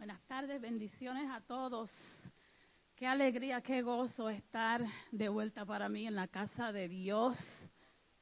Buenas 0.00 0.22
tardes, 0.28 0.62
bendiciones 0.62 1.28
a 1.30 1.42
todos. 1.42 1.90
Qué 2.96 3.06
alegría, 3.06 3.60
qué 3.60 3.82
gozo 3.82 4.30
estar 4.30 4.82
de 5.12 5.28
vuelta 5.28 5.66
para 5.66 5.90
mí 5.90 6.06
en 6.06 6.14
la 6.14 6.26
casa 6.26 6.72
de 6.72 6.88
Dios. 6.88 7.36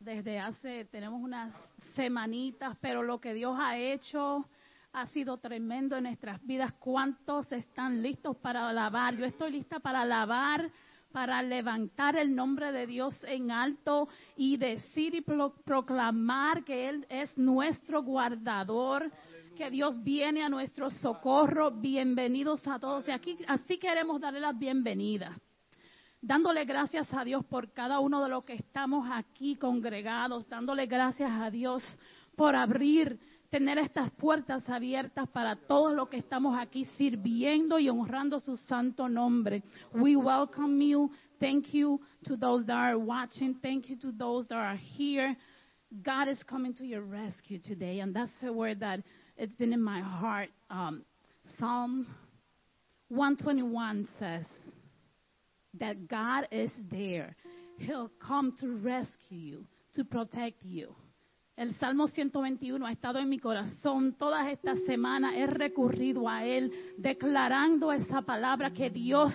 Desde 0.00 0.40
hace, 0.40 0.86
tenemos 0.86 1.22
unas 1.22 1.54
semanitas, 1.94 2.76
pero 2.80 3.04
lo 3.04 3.20
que 3.20 3.32
Dios 3.32 3.56
ha 3.60 3.78
hecho 3.78 4.44
ha 4.92 5.06
sido 5.06 5.38
tremendo 5.38 5.96
en 5.96 6.02
nuestras 6.02 6.44
vidas. 6.44 6.72
¿Cuántos 6.80 7.52
están 7.52 8.02
listos 8.02 8.36
para 8.38 8.68
alabar? 8.68 9.14
Yo 9.14 9.24
estoy 9.24 9.52
lista 9.52 9.78
para 9.78 10.00
alabar, 10.00 10.68
para 11.12 11.40
levantar 11.42 12.16
el 12.16 12.34
nombre 12.34 12.72
de 12.72 12.88
Dios 12.88 13.22
en 13.22 13.52
alto 13.52 14.08
y 14.36 14.56
decir 14.56 15.14
y 15.14 15.20
proclamar 15.20 16.64
que 16.64 16.88
Él 16.88 17.06
es 17.08 17.38
nuestro 17.38 18.02
guardador 18.02 19.12
que 19.58 19.70
Dios 19.70 20.00
viene 20.04 20.44
a 20.44 20.48
nuestro 20.48 20.88
socorro. 20.88 21.72
Bienvenidos 21.72 22.64
a 22.68 22.78
todos. 22.78 23.08
Y 23.08 23.10
aquí 23.10 23.36
así 23.48 23.76
queremos 23.76 24.20
darle 24.20 24.38
las 24.38 24.56
bienvenidas. 24.56 25.36
Dándole 26.22 26.64
gracias 26.64 27.12
a 27.12 27.24
Dios 27.24 27.44
por 27.44 27.72
cada 27.72 27.98
uno 27.98 28.22
de 28.22 28.30
los 28.30 28.44
que 28.44 28.52
estamos 28.52 29.08
aquí 29.10 29.56
congregados, 29.56 30.48
dándole 30.48 30.86
gracias 30.86 31.32
a 31.32 31.50
Dios 31.50 31.82
por 32.36 32.54
abrir, 32.54 33.18
tener 33.50 33.78
estas 33.78 34.12
puertas 34.12 34.68
abiertas 34.68 35.28
para 35.30 35.56
todos 35.56 35.92
los 35.92 36.08
que 36.08 36.18
estamos 36.18 36.56
aquí 36.56 36.84
sirviendo 36.96 37.80
y 37.80 37.88
honrando 37.88 38.38
su 38.38 38.56
santo 38.56 39.08
nombre. 39.08 39.64
We 39.92 40.14
welcome 40.14 40.80
you. 40.80 41.10
Thank 41.40 41.72
you 41.72 42.00
to 42.22 42.36
those 42.36 42.64
that 42.66 42.76
are 42.76 42.96
watching. 42.96 43.56
Thank 43.60 43.86
you 43.88 43.98
to 43.98 44.12
those 44.12 44.46
that 44.50 44.58
are 44.58 44.78
here. 44.78 45.36
God 45.90 46.28
is 46.28 46.38
coming 46.44 46.74
to 46.74 46.84
your 46.84 47.00
rescue 47.00 47.58
today, 47.58 48.00
and 48.00 48.14
that's 48.14 48.30
the 48.42 48.52
word 48.52 48.80
that 48.80 49.00
it's 49.38 49.54
been 49.54 49.72
in 49.72 49.82
my 49.82 50.00
heart. 50.00 50.48
Um, 50.68 51.04
Psalm 51.58 52.06
121 53.08 54.08
says 54.18 54.44
that 55.78 56.08
God 56.08 56.48
is 56.50 56.70
there. 56.90 57.36
He'll 57.78 58.10
come 58.20 58.52
to 58.60 58.76
rescue 58.78 59.14
you, 59.30 59.64
to 59.94 60.04
protect 60.04 60.64
you. 60.64 60.94
El 61.58 61.74
Salmo 61.74 62.06
121 62.06 62.86
ha 62.86 62.92
estado 62.92 63.18
en 63.18 63.28
mi 63.28 63.40
corazón 63.40 64.14
todas 64.16 64.46
estas 64.46 64.78
semanas. 64.86 65.32
He 65.34 65.44
recurrido 65.44 66.28
a 66.28 66.44
Él 66.44 66.70
declarando 66.96 67.90
esa 67.90 68.22
palabra 68.22 68.72
que 68.72 68.90
Dios 68.90 69.32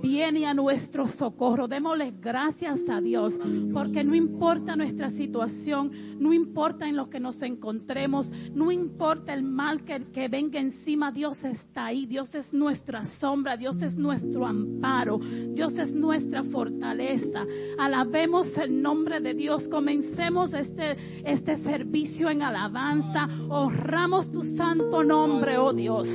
viene 0.00 0.46
a 0.46 0.54
nuestro 0.54 1.08
socorro. 1.08 1.66
Démosle 1.66 2.14
gracias 2.20 2.78
a 2.88 3.00
Dios 3.00 3.34
porque 3.72 4.04
no 4.04 4.14
importa 4.14 4.76
nuestra 4.76 5.10
situación, 5.10 5.90
no 6.20 6.32
importa 6.32 6.88
en 6.88 6.94
lo 6.94 7.10
que 7.10 7.18
nos 7.18 7.42
encontremos, 7.42 8.30
no 8.52 8.70
importa 8.70 9.34
el 9.34 9.42
mal 9.42 9.84
que, 9.84 10.12
que 10.12 10.28
venga 10.28 10.60
encima, 10.60 11.10
Dios 11.10 11.44
está 11.44 11.86
ahí. 11.86 12.06
Dios 12.06 12.32
es 12.36 12.52
nuestra 12.52 13.04
sombra, 13.18 13.56
Dios 13.56 13.82
es 13.82 13.96
nuestro 13.96 14.46
amparo, 14.46 15.18
Dios 15.18 15.76
es 15.76 15.90
nuestra 15.90 16.44
fortaleza. 16.44 17.44
Alabemos 17.80 18.56
el 18.58 18.80
nombre 18.80 19.18
de 19.18 19.34
Dios. 19.34 19.66
Comencemos 19.66 20.54
este, 20.54 20.96
este 21.24 21.63
servicio 21.64 22.30
en 22.30 22.42
alabanza. 22.42 23.28
Honramos 23.48 24.30
tu 24.30 24.42
santo 24.56 25.02
nombre, 25.02 25.58
oh 25.58 25.72
Dios. 25.72 26.06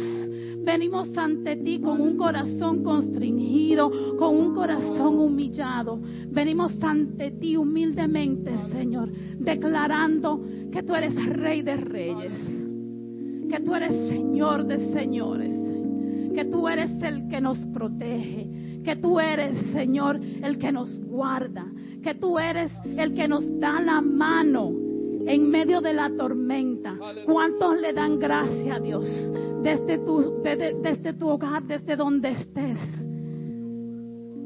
Venimos 0.64 1.18
ante 1.18 1.56
ti 1.58 1.80
con 1.80 2.00
un 2.00 2.18
corazón 2.18 2.84
constringido, 2.84 3.92
con 4.18 4.36
un 4.36 4.54
corazón 4.54 5.18
humillado. 5.18 6.00
Venimos 6.30 6.82
ante 6.84 7.32
ti 7.32 7.56
humildemente, 7.56 8.56
Señor, 8.72 9.10
declarando 9.40 10.40
que 10.72 10.84
tú 10.84 10.94
eres 10.94 11.16
Rey 11.26 11.62
de 11.62 11.78
Reyes, 11.78 12.36
que 13.50 13.60
tú 13.62 13.74
eres 13.74 13.94
Señor 14.10 14.66
de 14.66 14.94
Señores, 14.94 15.56
que 16.36 16.46
tú 16.46 16.68
eres 16.68 16.92
el 17.02 17.28
que 17.30 17.42
nos 17.42 17.58
protege, 17.74 18.82
que 18.84 18.96
tú 18.96 19.20
eres, 19.20 19.58
Señor, 19.74 20.20
el 20.44 20.58
que 20.60 20.72
nos 20.72 21.00
guarda, 21.02 21.66
que 22.04 22.14
tú 22.14 22.38
eres 22.38 22.72
el 22.86 23.16
que 23.16 23.28
nos 23.28 23.60
da 23.60 23.82
la 23.82 24.02
mano 24.02 24.89
en 25.26 25.50
medio 25.50 25.82
de 25.82 25.94
la 25.94 26.10
tormenta. 26.16 26.96
¿Cuántos 27.26 27.80
le 27.80 27.94
dan 27.94 28.20
gracia 28.20 28.76
a 28.76 28.80
Dios 28.80 29.06
desde 29.64 29.98
tu, 30.00 30.42
desde, 30.44 31.14
tu 31.14 31.30
hogar, 31.30 31.64
desde 31.64 31.96
donde 31.96 32.30
estés? 32.30 32.78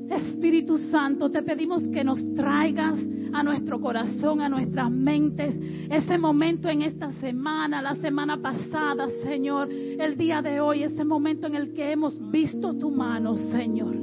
Espíritu 0.09 0.77
Santo, 0.77 1.29
te 1.31 1.41
pedimos 1.41 1.87
que 1.89 2.03
nos 2.03 2.19
traigas 2.35 2.99
a 3.33 3.41
nuestro 3.41 3.79
corazón, 3.79 4.41
a 4.41 4.49
nuestras 4.49 4.91
mentes, 4.91 5.55
ese 5.89 6.17
momento 6.17 6.69
en 6.69 6.83
esta 6.83 7.11
semana, 7.13 7.81
la 7.81 7.95
semana 7.95 8.37
pasada, 8.39 9.07
Señor, 9.23 9.69
el 9.71 10.15
día 10.17 10.41
de 10.41 10.59
hoy, 10.59 10.83
ese 10.83 11.03
momento 11.03 11.47
en 11.47 11.55
el 11.55 11.73
que 11.73 11.91
hemos 11.91 12.19
visto 12.29 12.75
tu 12.75 12.91
mano, 12.91 13.35
Señor. 13.35 13.95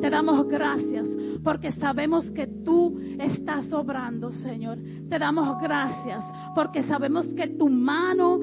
Te 0.00 0.10
damos 0.10 0.46
gracias 0.46 1.08
porque 1.42 1.72
sabemos 1.72 2.30
que 2.32 2.46
tú 2.46 2.98
estás 3.18 3.72
obrando, 3.72 4.32
Señor. 4.32 4.78
Te 5.08 5.18
damos 5.18 5.60
gracias 5.60 6.24
porque 6.54 6.82
sabemos 6.82 7.26
que 7.28 7.48
tu 7.48 7.68
mano 7.68 8.40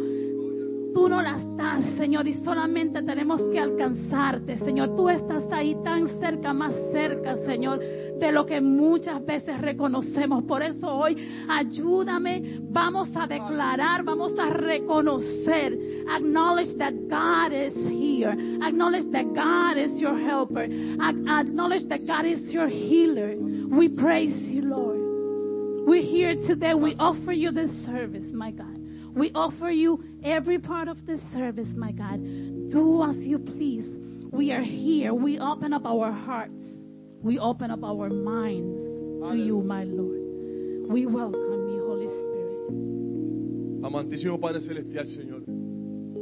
tú 0.93 1.09
no 1.09 1.21
la 1.21 1.37
estás, 1.37 1.83
Señor, 1.97 2.27
y 2.27 2.33
solamente 2.35 3.01
tenemos 3.01 3.41
que 3.51 3.59
alcanzarte, 3.59 4.57
Señor. 4.59 4.95
Tú 4.95 5.09
estás 5.09 5.43
ahí 5.51 5.75
tan 5.83 6.07
cerca, 6.19 6.53
más 6.53 6.73
cerca, 6.91 7.35
Señor, 7.45 7.79
de 7.79 8.31
lo 8.31 8.45
que 8.45 8.61
muchas 8.61 9.25
veces 9.25 9.59
reconocemos. 9.59 10.43
Por 10.43 10.61
eso 10.61 10.87
hoy, 10.95 11.17
ayúdame, 11.49 12.59
vamos 12.69 13.09
a 13.15 13.25
declarar, 13.25 14.03
vamos 14.03 14.37
a 14.37 14.49
reconocer. 14.51 15.77
Acknowledge 16.15 16.77
that 16.77 16.93
God 17.09 17.51
is 17.51 17.75
here. 17.89 18.31
Acknowledge 18.61 19.09
that 19.11 19.25
God 19.33 19.77
is 19.77 19.99
your 19.99 20.17
helper. 20.17 20.67
Acknowledge 21.01 21.87
that 21.87 22.05
God 22.05 22.25
is 22.25 22.51
your 22.51 22.67
healer. 22.67 23.35
We 23.69 23.89
praise 23.89 24.51
you, 24.51 24.61
Lord. 24.61 25.02
We're 25.85 26.01
here 26.01 26.35
today. 26.47 26.73
We 26.73 26.95
offer 26.97 27.33
you 27.33 27.51
this 27.51 27.69
service, 27.85 28.31
my 28.33 28.51
God. 28.51 28.77
We 29.15 29.31
offer 29.35 29.69
you 29.69 30.01
every 30.23 30.57
part 30.57 30.87
of 30.87 31.05
this 31.05 31.19
service, 31.33 31.67
my 31.75 31.91
God. 31.91 32.23
Do 32.71 33.03
as 33.03 33.17
you 33.17 33.37
please. 33.37 33.85
We 34.31 34.53
are 34.53 34.63
here. 34.63 35.13
We 35.13 35.39
open 35.39 35.73
up 35.73 35.85
our 35.85 36.09
hearts. 36.11 36.63
We 37.21 37.37
open 37.37 37.69
up 37.69 37.83
our 37.83 38.09
minds 38.09 39.29
to 39.29 39.35
you, 39.35 39.61
my 39.61 39.83
Lord. 39.83 40.89
We 40.89 41.05
welcome 41.05 41.69
you, 41.69 41.83
Holy 41.85 42.07
Spirit. 42.07 43.83
Amantísimo 43.83 44.39
Padre 44.39 44.61
Celestial, 44.61 45.03
Señor. 45.03 45.42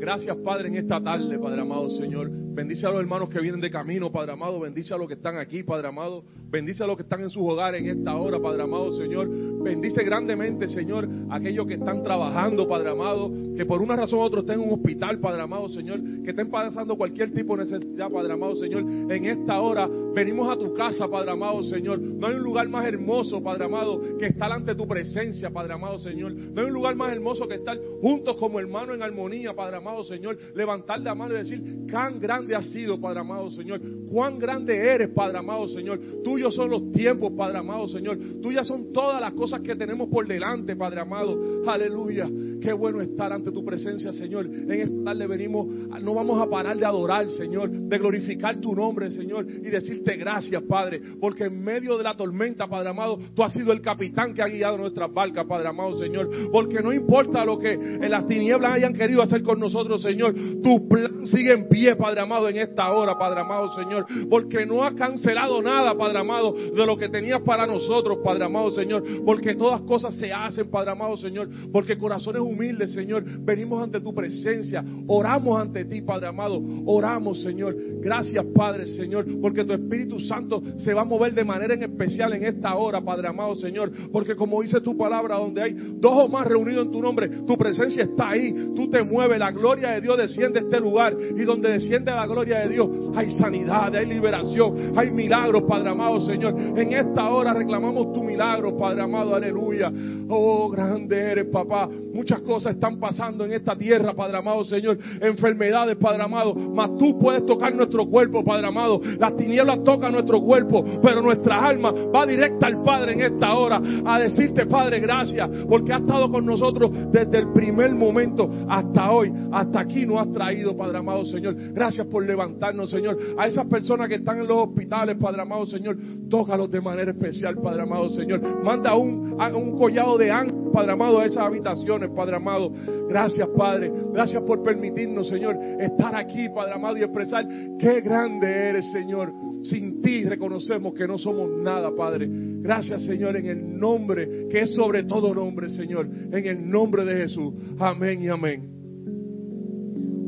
Gracias, 0.02 0.36
Padre, 0.38 0.70
en 0.70 0.78
esta 0.78 1.00
tarde, 1.00 1.38
Padre 1.38 1.62
amado, 1.62 1.88
Señor. 1.92 2.28
Bendice 2.32 2.88
a 2.88 2.90
los 2.90 3.00
hermanos 3.02 3.30
que 3.30 3.40
vienen 3.40 3.62
de 3.62 3.70
camino, 3.70 4.12
Padre 4.12 4.32
amado. 4.32 4.60
Bendice 4.60 4.96
a 4.96 4.98
los 4.98 5.08
que 5.08 5.14
están 5.14 5.38
aquí, 5.38 5.62
Padre 5.62 5.90
amado. 5.90 6.24
Bendice 6.50 6.84
a 6.84 6.88
los 6.88 6.98
que 6.98 7.04
están 7.04 7.22
en 7.22 7.30
sus 7.30 7.44
hogares 7.44 7.84
en 7.84 8.00
esta 8.00 8.16
hora, 8.16 8.40
Padre 8.40 8.64
amado, 8.64 8.92
Señor. 8.98 9.30
Bendice 9.62 10.04
grandemente, 10.04 10.68
Señor, 10.68 11.08
a 11.30 11.36
aquellos 11.36 11.68
que 11.68 11.76
están 11.76 12.02
trabajando, 12.02 12.68
Padre 12.68 12.90
amado. 12.90 13.32
Que 13.56 13.64
por 13.64 13.80
una 13.80 13.96
razón 13.96 14.20
u 14.20 14.22
otra 14.24 14.40
estén 14.40 14.60
en 14.60 14.68
un 14.68 14.74
hospital, 14.74 15.20
Padre 15.20 15.44
amado, 15.44 15.70
Señor. 15.70 16.02
Que 16.24 16.32
estén 16.32 16.50
pasando 16.50 16.98
cualquier 16.98 17.32
tipo 17.32 17.56
de 17.56 17.66
necesidad, 17.66 18.10
Padre 18.10 18.34
amado, 18.34 18.56
Señor. 18.56 18.82
En 18.82 19.26
esta 19.26 19.62
hora 19.62 19.88
venimos 20.16 20.50
a 20.52 20.58
tu 20.58 20.74
casa, 20.74 21.08
Padre 21.08 21.32
amado, 21.32 21.62
Señor. 21.62 22.02
No 22.02 22.26
hay 22.26 22.36
un 22.36 22.44
lugar 22.44 22.68
más 22.70 22.86
hermoso, 22.86 23.42
Padre 23.44 23.66
amado, 23.66 24.18
que 24.18 24.26
estar 24.26 24.52
ante 24.52 24.74
tu 24.74 24.88
presencia, 24.88 25.52
Padre 25.52 25.74
amado, 25.74 26.00
Señor. 26.00 26.34
No 26.34 26.60
hay 26.60 26.68
un 26.68 26.74
lugar 26.74 26.96
más 26.96 27.12
hermoso 27.14 27.48
que 27.48 27.56
estar 27.56 27.78
juntos 28.02 28.36
como 28.38 28.60
hermanos 28.60 28.96
en 28.96 29.04
armonía, 29.04 29.54
Padre 29.54 29.78
amado, 29.78 29.91
Señor. 30.04 30.38
Levantar 30.56 31.00
la 31.02 31.14
mano 31.14 31.34
y 31.34 31.38
decir, 31.38 31.62
cuán 31.90 32.20
grande 32.20 32.56
has 32.56 32.68
sido, 32.68 33.00
Padre 33.00 33.20
amado, 33.20 33.50
Señor. 33.52 33.82
Cuán 34.10 34.40
grande 34.40 34.76
eres, 34.76 35.10
Padre 35.10 35.38
amado, 35.38 35.68
Señor. 35.68 36.00
Tuyos 36.24 36.56
son 36.56 36.70
los 36.70 36.92
tiempos, 36.92 37.32
Padre 37.34 37.60
amado, 37.60 37.88
Señor. 37.88 38.18
Tuyas 38.42 38.68
son 38.68 38.92
todas 38.92 39.22
las 39.22 39.34
cosas 39.34 39.62
que 39.62 39.76
tenemos 39.76 40.10
por 40.10 40.28
delante, 40.28 40.76
Padre 40.76 41.02
amado. 41.02 41.64
Aleluya. 41.68 42.30
Qué 42.62 42.74
bueno 42.74 43.02
estar 43.02 43.34
ante 43.34 43.52
tu 43.52 43.66
presencia, 43.66 44.14
Señor. 44.14 44.46
En 44.46 44.72
esta 44.72 45.04
tarde 45.06 45.26
venimos, 45.26 45.68
no 46.02 46.14
vamos 46.14 46.40
a 46.40 46.48
parar 46.48 46.78
de 46.78 46.86
adorar, 46.86 47.28
Señor, 47.32 47.72
de 47.72 47.98
glorificar 47.98 48.58
tu 48.58 48.76
nombre, 48.76 49.10
Señor, 49.10 49.48
y 49.50 49.70
decirte 49.70 50.16
gracias, 50.16 50.62
Padre, 50.64 51.02
porque 51.20 51.46
en 51.46 51.60
medio 51.60 51.98
de 51.98 52.04
la 52.04 52.16
tormenta, 52.16 52.68
Padre 52.68 52.90
amado, 52.90 53.18
tú 53.36 53.44
has 53.44 53.52
sido 53.52 53.72
el 53.72 53.82
capitán 53.82 54.36
que 54.36 54.44
ha 54.44 54.48
guiado 54.48 54.78
nuestras 54.78 55.12
barcas, 55.12 55.46
Padre 55.48 55.70
amado, 55.70 55.98
Señor. 55.98 56.30
Porque 56.52 56.82
no 56.82 56.94
importa 56.94 57.44
lo 57.44 57.58
que 57.58 57.74
en 57.74 58.12
las 58.12 58.28
tinieblas 58.28 58.74
hayan 58.74 58.94
querido 58.94 59.24
hacer 59.24 59.42
con 59.42 59.60
nosotros, 59.60 60.02
Señor, 60.02 60.36
tu 60.62 60.88
plan 60.88 61.26
sigue 61.26 61.54
en 61.54 61.68
pie, 61.68 61.96
Padre 61.96 62.22
amado, 62.22 62.48
en 62.48 62.58
esta 62.58 62.92
hora, 62.92 63.18
Padre 63.18 63.42
amado, 63.42 63.74
Señor. 63.76 64.06
Porque 64.30 64.68
no 64.68 64.84
has 64.84 64.94
cancelado 64.94 65.62
nada, 65.64 65.98
Padre 65.98 66.20
amado, 66.20 66.54
de 66.54 66.86
lo 66.86 66.96
que 66.96 67.10
tenías 67.10 67.42
para 67.42 67.66
nosotros, 67.66 68.20
Padre 68.24 68.46
amado, 68.46 68.70
Señor. 68.70 69.04
Porque 69.26 69.56
todas 69.56 69.82
cosas 69.82 70.14
se 70.16 70.32
hacen, 70.32 70.70
Padre 70.70 70.92
amado, 70.92 71.18
Señor. 71.18 71.50
Porque 71.72 71.98
corazones 71.98 72.42
humildes, 72.52 72.94
Señor, 72.94 73.24
venimos 73.24 73.82
ante 73.84 74.00
tu 74.00 74.14
presencia, 74.14 74.84
oramos 75.08 75.60
ante 75.60 75.86
ti, 75.86 76.02
Padre 76.02 76.28
amado, 76.28 76.62
oramos, 76.86 77.42
Señor. 77.42 77.76
Gracias, 78.02 78.44
Padre, 78.56 78.88
Señor, 78.88 79.26
porque 79.42 79.64
tu 79.64 79.74
Espíritu 79.74 80.20
Santo 80.20 80.62
se 80.78 80.94
va 80.94 81.02
a 81.02 81.06
mover 81.06 81.34
de 81.34 81.44
manera 81.44 81.74
en 81.74 81.84
especial 81.84 82.34
en 82.34 82.46
esta 82.46 82.76
hora, 82.76 83.02
Padre 83.02 83.28
amado, 83.28 83.56
Señor, 83.56 83.92
porque 84.12 84.36
como 84.36 84.62
dice 84.62 84.82
tu 84.82 84.98
palabra, 84.98 85.36
donde 85.36 85.62
hay 85.62 85.74
dos 85.74 86.14
o 86.14 86.28
más 86.28 86.48
reunidos 86.48 86.86
en 86.86 86.92
tu 86.92 87.02
nombre, 87.02 87.30
tu 87.30 87.58
presencia 87.58 88.04
está 88.04 88.30
ahí, 88.30 88.72
tú 88.76 88.90
te 88.90 89.04
mueves, 89.04 89.40
la 89.40 89.52
gloria 89.52 89.92
de 89.92 90.02
Dios 90.02 90.18
desciende 90.18 90.60
a 90.60 90.62
este 90.64 90.80
lugar 90.80 91.16
y 91.36 91.44
donde 91.44 91.70
desciende 91.70 92.12
la 92.12 92.26
gloria 92.26 92.60
de 92.60 92.70
Dios 92.70 92.90
hay 93.16 93.32
sanidad, 93.32 93.96
hay 93.96 94.06
liberación, 94.06 94.94
hay 94.96 95.12
milagros, 95.12 95.64
Padre 95.64 95.90
amado, 95.90 96.20
Señor. 96.22 96.56
En 96.58 96.94
esta 96.94 97.30
hora 97.30 97.54
reclamamos 97.54 98.14
tu 98.14 98.24
milagro, 98.24 98.78
Padre 98.78 99.04
amado, 99.04 99.36
aleluya. 99.36 99.92
Oh, 100.30 100.70
grande 100.70 101.18
eres, 101.18 101.46
papá. 101.48 101.90
Muchas 102.14 102.41
cosas 102.42 102.76
están 102.76 103.00
pasando 103.00 103.46
en 103.46 103.54
esta 103.54 103.76
tierra, 103.76 104.14
Padre 104.14 104.38
amado, 104.38 104.64
Señor. 104.64 104.98
Enfermedades, 105.20 105.98
Padre 105.98 106.24
amado. 106.24 106.54
Mas 106.56 106.98
tú 106.98 107.18
puedes 107.20 107.46
tocar 107.46 107.74
nuestro 107.74 108.08
cuerpo, 108.08 108.44
Padre 108.44 108.68
amado. 108.68 109.02
Las 109.20 109.36
tinieblas 109.36 109.84
tocan 109.84 110.14
nuestro 110.14 110.42
cuerpo, 110.42 110.84
pero 111.02 111.22
nuestra 111.22 111.66
alma 111.66 111.92
va 111.92 112.26
directa 112.26 112.68
al 112.68 112.82
Padre 112.84 113.14
en 113.14 113.22
esta 113.22 113.54
hora 113.54 113.82
a 114.06 114.20
decirte, 114.20 114.66
Padre, 114.66 115.00
gracias, 115.00 115.50
porque 115.68 115.94
has 115.94 116.02
estado 116.02 116.32
con 116.32 116.46
nosotros 116.46 116.92
desde 117.12 117.40
el 117.40 117.54
primer 117.54 117.92
momento 117.92 118.50
hasta 118.68 119.12
hoy. 119.12 119.32
Hasta 119.52 119.82
aquí 119.82 120.06
nos 120.06 120.20
has 120.20 120.32
traído, 120.32 120.76
Padre 120.76 120.98
amado, 120.98 121.26
Señor. 121.26 121.56
Gracias 121.74 122.08
por 122.08 122.26
levantarnos, 122.26 122.90
Señor. 122.90 123.18
A 123.38 123.48
esas 123.48 123.68
personas 123.68 124.08
que 124.08 124.16
están 124.16 124.40
en 124.40 124.48
los 124.48 124.58
hospitales, 124.58 125.18
Padre 125.20 125.42
amado, 125.42 125.66
Señor, 125.66 125.98
tócalos 126.30 126.70
de 126.72 126.82
manera 126.82 127.12
especial, 127.12 127.56
Padre 127.58 127.84
amado, 127.84 128.10
Señor. 128.10 128.42
Manda 128.64 128.96
un, 128.96 129.38
un 129.40 129.78
collado 129.78 130.18
de 130.18 130.32
ángeles, 130.32 130.71
Padre 130.72 130.92
amado, 130.92 131.20
a 131.20 131.26
esas 131.26 131.40
habitaciones, 131.40 132.10
Padre 132.10 132.36
amado. 132.36 132.72
Gracias, 133.08 133.48
Padre. 133.50 133.92
Gracias 134.14 134.42
por 134.44 134.64
permitirnos, 134.64 135.28
Señor, 135.28 135.56
estar 135.80 136.16
aquí, 136.16 136.50
Padre 136.50 136.74
amado, 136.74 136.98
y 136.98 137.04
expresar 137.04 137.46
qué 137.80 138.02
grande 138.02 138.48
eres, 138.48 138.92
Señor. 138.92 139.32
Sin 139.64 140.02
ti 140.02 140.24
reconocemos 140.24 140.94
que 140.94 141.08
no 141.08 141.18
somos 141.18 141.50
nada, 141.50 141.94
Padre. 141.96 142.28
Gracias, 142.30 143.04
Señor, 143.04 143.36
en 143.36 143.46
el 143.48 143.80
nombre 143.80 144.48
que 144.50 144.62
es 144.62 144.74
sobre 144.74 145.04
todo 145.04 145.34
nombre, 145.34 145.70
Señor. 145.70 146.08
En 146.32 146.46
el 146.46 146.70
nombre 146.70 147.06
de 147.06 147.16
Jesús. 147.16 147.54
Amén 147.80 148.24
y 148.24 148.30
amén. 148.30 148.70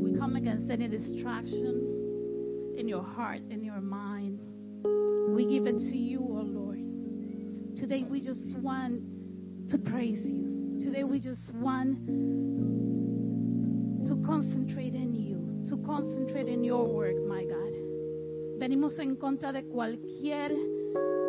We 0.02 0.18
come 0.18 0.36
against 0.36 0.70
any 0.70 0.88
distraction 0.88 2.76
in 2.78 2.88
your 2.88 3.04
heart, 3.04 3.42
in 3.50 3.64
your 3.64 3.82
mind. 3.82 4.40
We 5.36 5.46
give 5.46 5.68
it 5.68 5.78
to 5.78 5.98
you, 5.98 6.20
oh 6.20 6.44
Lord. 6.44 6.80
Today 7.76 8.04
we 8.04 8.22
just 8.22 8.56
want 8.62 9.02
to 9.70 9.78
praise 9.78 10.20
you. 10.24 10.80
Today 10.84 11.04
we 11.04 11.20
just 11.20 11.54
want 11.56 11.98
to 14.08 14.16
concentrate 14.26 14.94
in 14.94 15.14
you, 15.14 15.70
to 15.70 15.78
concentrate 15.86 16.48
in 16.48 16.64
your 16.64 16.86
work, 16.88 17.16
my 17.28 17.44
God. 17.44 17.74
Venimos 18.60 19.00
en 19.00 19.16
contra 19.16 19.52
de 19.52 19.64
cualquier 19.64 20.52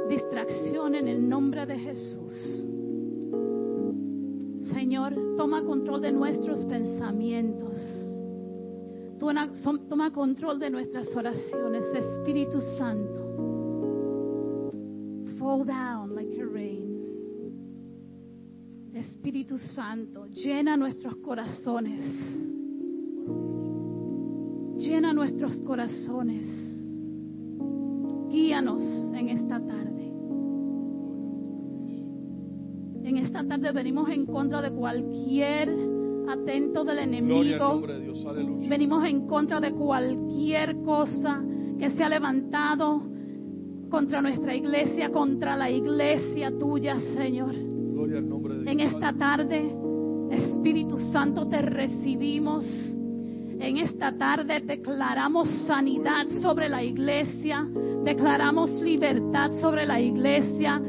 distracción 0.09 0.95
en 0.95 1.09
el 1.09 1.29
nombre 1.29 1.67
de 1.67 1.79
Jesús. 1.79 2.67
Señor, 4.73 5.15
toma 5.37 5.63
control 5.63 6.03
de 6.03 6.13
nuestros 6.13 6.65
pensamientos. 6.67 7.79
Toma, 9.19 10.11
control 10.13 10.59
de 10.59 10.69
nuestras 10.69 11.09
oraciones, 11.17 11.85
Espíritu 11.95 12.61
Santo. 12.77 13.21
Fall 15.39 15.65
down. 15.65 16.14
Espíritu 19.05 19.59
Santo, 19.59 20.27
llena 20.27 20.77
nuestros 20.77 21.17
corazones. 21.17 22.01
Llena 24.79 25.13
nuestros 25.13 25.61
corazones. 25.63 26.47
Guíanos 28.31 28.83
en 29.15 29.29
esta 29.29 29.61
tarde. 29.61 30.13
En 33.05 33.17
esta 33.19 33.47
tarde 33.47 33.73
venimos 33.73 34.09
en 34.09 34.27
contra 34.27 34.63
de 34.63 34.71
cualquier 34.71 35.69
atento 36.29 36.85
del 36.85 36.99
enemigo. 37.01 37.81
de 37.87 38.01
Dios. 38.01 38.27
Venimos 38.69 39.05
en 39.07 39.27
contra 39.27 39.61
de 39.61 39.73
cualquier 39.73 40.81
cosa 40.83 41.43
que 41.79 41.91
se 41.91 42.03
ha 42.03 42.09
levantado 42.09 43.03
contra 43.91 44.23
nuestra 44.23 44.55
iglesia, 44.55 45.11
contra 45.11 45.57
la 45.57 45.71
iglesia 45.71 46.51
tuya, 46.59 46.99
Señor. 47.15 47.74
Gloria 47.95 48.19
al 48.19 48.29
nombre 48.29 48.55
de 48.55 48.63
Dios. 48.63 48.73
En 48.73 48.81
esta 48.81 49.13
tarde, 49.13 49.73
Espíritu 50.33 50.99
Santo, 51.13 51.47
te 51.47 51.63
recibimos. 51.63 52.65
En 53.61 53.79
esta 53.79 54.11
tarde 54.19 54.61
declaramos 54.67 55.49
sanidad 55.69 56.27
sobre 56.43 56.69
la 56.69 56.83
iglesia, 56.83 57.65
declaramos 58.03 58.69
libertad 58.81 59.53
sobre 59.61 59.87
la 59.87 60.01
iglesia, 60.01 60.83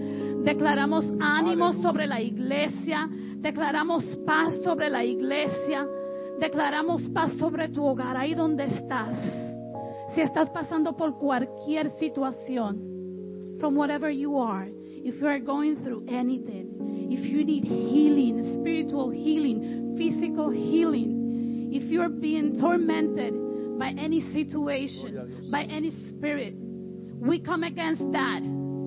declaramos 0.43 1.05
ánimo 1.19 1.65
Aleluya. 1.65 1.83
sobre 1.83 2.07
la 2.07 2.21
iglesia, 2.21 3.07
declaramos 3.37 4.03
paz 4.25 4.63
sobre 4.63 4.89
la 4.89 5.05
iglesia, 5.05 5.87
declaramos 6.39 7.03
paz 7.13 7.37
sobre 7.37 7.69
tu 7.69 7.85
hogar, 7.85 8.17
ahí 8.17 8.33
donde 8.33 8.65
estás. 8.65 9.15
Si 10.15 10.21
estás 10.21 10.49
pasando 10.49 10.97
por 10.97 11.19
cualquier 11.19 11.91
situación, 11.91 12.79
from 13.59 13.77
whatever 13.77 14.09
you 14.09 14.41
are, 14.41 14.74
if 15.05 15.21
you 15.21 15.27
are 15.27 15.37
going 15.37 15.83
through 15.83 16.03
anything, 16.09 17.07
if 17.11 17.23
you 17.23 17.45
need 17.45 17.63
healing, 17.63 18.57
spiritual 18.59 19.11
healing, 19.11 19.93
physical 19.95 20.49
healing, 20.49 21.69
if 21.71 21.83
you're 21.83 22.09
being 22.09 22.59
tormented 22.59 23.35
by 23.77 23.89
any 23.89 24.21
situation, 24.33 25.49
by 25.51 25.61
any 25.65 25.91
spirit, 26.09 26.55
we 26.57 27.39
come 27.39 27.61
against 27.61 28.01
that 28.13 28.41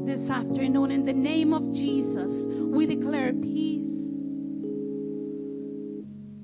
this 0.07 0.29
afternoon 0.29 0.91
in 0.91 1.05
the 1.05 1.13
name 1.13 1.53
of 1.53 1.63
Jesus. 1.73 2.33
We 2.75 2.87
declare 2.87 3.33
peace. 3.33 3.79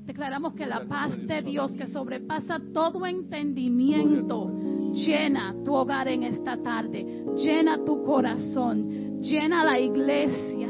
Declaramos 0.06 0.54
que 0.54 0.66
la 0.66 0.84
paz 0.84 1.10
de 1.26 1.42
Dios 1.42 1.72
que 1.76 1.88
sobrepasa 1.88 2.60
todo 2.72 3.04
entendimiento 3.06 4.52
llena 4.94 5.54
tu 5.64 5.74
hogar 5.74 6.08
en 6.08 6.22
esta 6.22 6.56
tarde, 6.62 7.04
llena 7.36 7.84
tu 7.84 8.04
corazón, 8.04 9.03
llena 9.20 9.64
la 9.64 9.78
iglesia. 9.78 10.68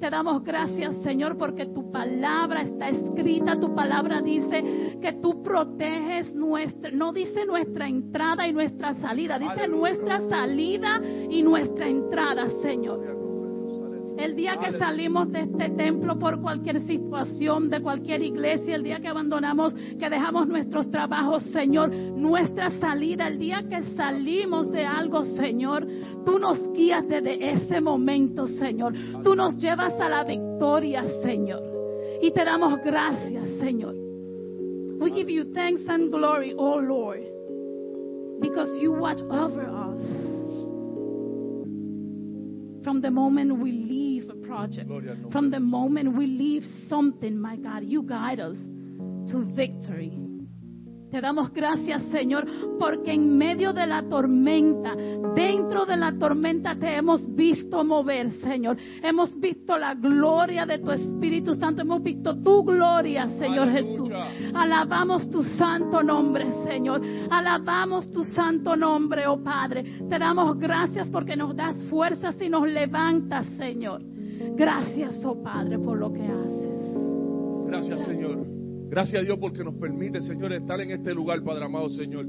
Te 0.00 0.10
damos 0.10 0.44
gracias, 0.44 0.94
Señor, 1.02 1.36
porque 1.36 1.66
tu 1.66 1.90
palabra 1.90 2.62
está 2.62 2.88
escrita. 2.88 3.58
Tu 3.58 3.74
palabra 3.74 4.20
dice 4.22 4.96
que 5.00 5.14
tú 5.20 5.42
proteges 5.42 6.32
nuestra, 6.34 6.92
no 6.92 7.12
dice 7.12 7.44
nuestra 7.44 7.88
entrada 7.88 8.46
y 8.46 8.52
nuestra 8.52 8.94
salida, 8.94 9.40
dice 9.40 9.52
Aleluya. 9.62 9.76
nuestra 9.80 10.28
salida 10.28 11.00
y 11.28 11.42
nuestra 11.42 11.88
entrada, 11.88 12.48
Señor. 12.62 13.17
El 14.18 14.34
día 14.34 14.56
que 14.56 14.76
salimos 14.76 15.30
de 15.30 15.42
este 15.42 15.70
templo 15.70 16.18
por 16.18 16.40
cualquier 16.40 16.82
situación, 16.82 17.70
de 17.70 17.80
cualquier 17.80 18.20
iglesia, 18.20 18.74
el 18.74 18.82
día 18.82 18.98
que 18.98 19.06
abandonamos, 19.06 19.72
que 19.74 20.10
dejamos 20.10 20.48
nuestros 20.48 20.90
trabajos, 20.90 21.44
Señor, 21.52 21.88
nuestra 21.90 22.68
salida, 22.80 23.28
el 23.28 23.38
día 23.38 23.62
que 23.68 23.80
salimos 23.94 24.72
de 24.72 24.84
algo, 24.84 25.24
Señor, 25.24 25.86
tú 26.24 26.40
nos 26.40 26.72
guías 26.72 27.06
desde 27.06 27.52
ese 27.52 27.80
momento, 27.80 28.48
Señor. 28.48 28.92
Tú 29.22 29.36
nos 29.36 29.56
llevas 29.58 29.94
a 30.00 30.08
la 30.08 30.24
victoria, 30.24 31.04
Señor. 31.22 31.62
Y 32.20 32.32
te 32.32 32.44
damos 32.44 32.80
gracias, 32.84 33.46
Señor. 33.60 33.94
We 34.98 35.12
give 35.12 35.30
you 35.30 35.44
thanks 35.54 35.88
and 35.88 36.10
glory, 36.10 36.54
oh 36.58 36.80
Lord, 36.80 37.20
because 38.40 38.68
you 38.80 38.90
watch 38.92 39.20
over 39.30 39.62
us. 39.62 40.38
From 42.82 43.00
the 43.00 43.10
moment 43.10 43.62
we 43.62 43.70
project, 44.48 44.88
from 45.30 45.50
the 45.50 45.60
moment 45.60 46.16
we 46.16 46.26
leave 46.26 46.64
something, 46.88 47.38
my 47.38 47.56
God, 47.56 47.84
you 47.84 48.02
guide 48.02 48.40
us 48.40 48.56
to 49.30 49.44
victory. 49.54 50.12
Te 51.10 51.22
damos 51.22 51.50
gracias, 51.54 52.02
Señor, 52.10 52.46
porque 52.78 53.14
en 53.14 53.38
medio 53.38 53.72
de 53.72 53.86
la 53.86 54.02
tormenta, 54.02 54.94
dentro 55.34 55.86
de 55.86 55.96
la 55.96 56.12
tormenta 56.18 56.78
te 56.78 56.96
hemos 56.96 57.34
visto 57.34 57.82
mover, 57.82 58.30
Señor. 58.42 58.76
Hemos 59.02 59.38
visto 59.40 59.78
la 59.78 59.94
gloria 59.94 60.66
de 60.66 60.78
tu 60.78 60.90
Espíritu 60.90 61.54
Santo, 61.54 61.80
hemos 61.80 62.02
visto 62.02 62.36
tu 62.42 62.62
gloria, 62.62 63.26
Señor 63.38 63.68
Aleluya. 63.68 63.72
Jesús. 63.72 64.12
Alabamos 64.54 65.30
tu 65.30 65.42
santo 65.42 66.02
nombre, 66.02 66.44
Señor. 66.66 67.00
Alabamos 67.30 68.10
tu 68.10 68.22
santo 68.24 68.76
nombre, 68.76 69.26
oh 69.26 69.42
Padre. 69.42 69.84
Te 70.10 70.18
damos 70.18 70.58
gracias 70.58 71.08
porque 71.08 71.36
nos 71.36 71.56
das 71.56 71.74
fuerzas 71.84 72.36
y 72.38 72.50
nos 72.50 72.68
levantas, 72.68 73.46
Señor. 73.56 74.02
Gracias, 74.56 75.24
oh 75.24 75.42
Padre, 75.42 75.78
por 75.78 75.98
lo 75.98 76.12
que 76.12 76.22
haces. 76.22 77.66
Gracias, 77.66 78.04
Señor. 78.04 78.46
Gracias 78.88 79.20
a 79.20 79.24
Dios 79.24 79.38
porque 79.38 79.62
nos 79.62 79.74
permite, 79.74 80.20
Señor, 80.22 80.52
estar 80.52 80.80
en 80.80 80.90
este 80.90 81.14
lugar, 81.14 81.42
Padre 81.42 81.64
amado, 81.64 81.88
Señor. 81.90 82.26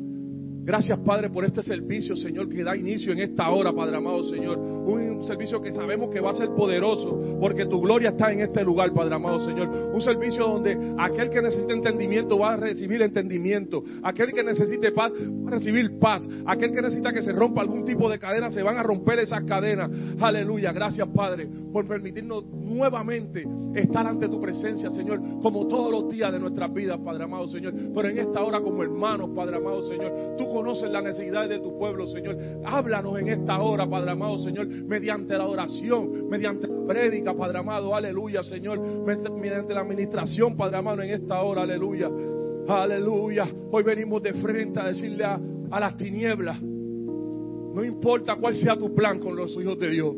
Gracias, 0.62 1.00
Padre, 1.00 1.30
por 1.30 1.46
este 1.46 1.64
servicio, 1.64 2.16
Señor, 2.16 2.50
que 2.50 2.64
da 2.64 2.76
inicio 2.76 3.12
en 3.14 3.20
esta 3.20 3.50
hora, 3.50 3.74
Padre 3.74 3.98
amado, 3.98 4.24
Señor. 4.24 4.58
Un 4.58 5.24
servicio 5.26 5.62
que 5.62 5.72
sabemos 5.72 6.10
que 6.10 6.20
va 6.20 6.32
a 6.32 6.34
ser 6.34 6.50
poderoso, 6.50 7.38
porque 7.40 7.66
tu 7.66 7.82
gloria 7.82 8.10
está 8.10 8.32
en 8.32 8.42
este 8.42 8.64
lugar, 8.64 8.94
Padre 8.94 9.16
amado, 9.16 9.40
Señor. 9.46 9.70
Un 9.94 10.02
servicio 10.02 10.48
donde 10.48 10.96
aquel 10.98 11.30
que 11.30 11.42
necesite 11.42 11.74
entendimiento 11.74 12.38
va 12.38 12.54
a 12.54 12.58
recibir 12.58 13.02
entendimiento. 13.02 13.84
Aquel 14.04 14.34
que 14.34 14.44
necesite 14.44 14.92
paz 14.92 15.12
va 15.12 15.48
a 15.48 15.52
recibir 15.52 15.98
paz. 16.00 16.28
Aquel 16.46 16.72
que 16.72 16.82
necesita 16.82 17.14
que 17.14 17.22
se 17.22 17.32
rompa 17.32 17.62
algún 17.62 17.86
tipo 17.86 18.10
de 18.10 18.20
cadena, 18.20 18.52
se 18.52 18.62
van 18.62 18.78
a 18.78 18.84
romper 18.84 19.20
esas 19.20 19.44
cadenas. 19.46 19.90
Aleluya. 20.20 20.72
Gracias, 20.72 21.08
Padre, 21.08 21.48
por 21.72 21.88
permitirnos 21.88 22.46
nuevamente 22.46 23.48
estar 23.76 24.06
ante 24.06 24.28
tu 24.28 24.42
presencia, 24.42 24.90
Señor, 24.92 25.22
como 25.42 25.68
todos 25.68 25.92
los 25.92 26.12
días 26.12 26.32
de 26.32 26.40
nuestras 26.40 26.74
vidas, 26.74 27.00
Padre 27.04 27.24
amado, 27.24 27.48
Señor. 27.48 27.74
Pero 27.94 28.10
en 28.10 28.18
esta 28.18 28.44
hora 28.44 28.60
como 28.62 28.84
hermanos, 28.84 29.30
Padre 29.36 29.58
amado, 29.58 29.82
Señor, 29.84 30.36
tú 30.38 30.49
conoces 30.50 30.90
las 30.90 31.04
necesidades 31.04 31.50
de 31.50 31.60
tu 31.60 31.78
pueblo, 31.78 32.08
Señor. 32.08 32.38
Háblanos 32.66 33.20
en 33.20 33.30
esta 33.30 33.60
hora, 33.60 33.88
Padre 33.90 34.12
amado, 34.12 34.40
Señor, 34.40 34.68
mediante 34.68 35.38
la 35.38 35.48
oración, 35.48 36.28
mediante 36.30 36.68
la 36.68 36.86
prédica, 36.86 37.34
Padre 37.34 37.60
amado, 37.60 37.96
aleluya, 37.96 38.44
Señor, 38.44 38.80
mediante 38.80 39.74
la 39.74 39.82
administración, 39.82 40.56
Padre 40.58 40.78
amado, 40.78 41.02
en 41.02 41.12
esta 41.12 41.42
hora, 41.42 41.64
aleluya. 41.64 42.10
Aleluya. 42.68 43.48
Hoy 43.72 43.84
venimos 43.84 44.22
de 44.22 44.34
frente 44.34 44.80
a 44.80 44.86
decirle 44.86 45.24
a, 45.24 45.40
a 45.72 45.80
las 45.80 45.98
tinieblas, 45.98 46.62
no 46.62 47.84
importa 47.84 48.36
cuál 48.36 48.56
sea 48.56 48.76
tu 48.76 48.94
plan 48.94 49.20
con 49.20 49.36
los 49.36 49.52
hijos 49.52 49.80
de 49.80 49.90
Dios. 49.90 50.16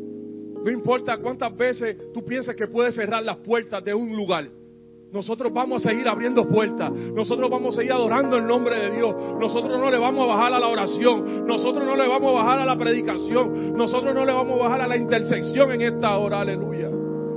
No 0.64 0.70
importa 0.70 1.18
cuántas 1.18 1.56
veces 1.56 1.96
tú 2.12 2.24
pienses 2.24 2.54
que 2.54 2.66
puedes 2.68 2.94
cerrar 2.94 3.22
las 3.22 3.38
puertas 3.38 3.84
de 3.84 3.92
un 3.94 4.14
lugar. 4.14 4.48
Nosotros 5.12 5.52
vamos 5.52 5.84
a 5.84 5.90
seguir 5.90 6.08
abriendo 6.08 6.48
puertas. 6.48 6.90
Nosotros 6.90 7.50
vamos 7.50 7.74
a 7.74 7.78
seguir 7.78 7.92
adorando 7.92 8.38
el 8.38 8.46
nombre 8.46 8.78
de 8.78 8.96
Dios. 8.96 9.14
Nosotros 9.38 9.78
no 9.78 9.90
le 9.90 9.98
vamos 9.98 10.24
a 10.24 10.26
bajar 10.26 10.54
a 10.54 10.58
la 10.58 10.68
oración. 10.68 11.46
Nosotros 11.46 11.84
no 11.84 11.94
le 11.96 12.08
vamos 12.08 12.30
a 12.30 12.32
bajar 12.32 12.58
a 12.60 12.64
la 12.64 12.76
predicación. 12.78 13.76
Nosotros 13.76 14.14
no 14.14 14.24
le 14.24 14.32
vamos 14.32 14.58
a 14.58 14.62
bajar 14.62 14.80
a 14.80 14.86
la 14.86 14.96
intersección 14.96 15.70
en 15.72 15.82
esta 15.82 16.16
hora. 16.16 16.40
Aleluya. 16.40 16.88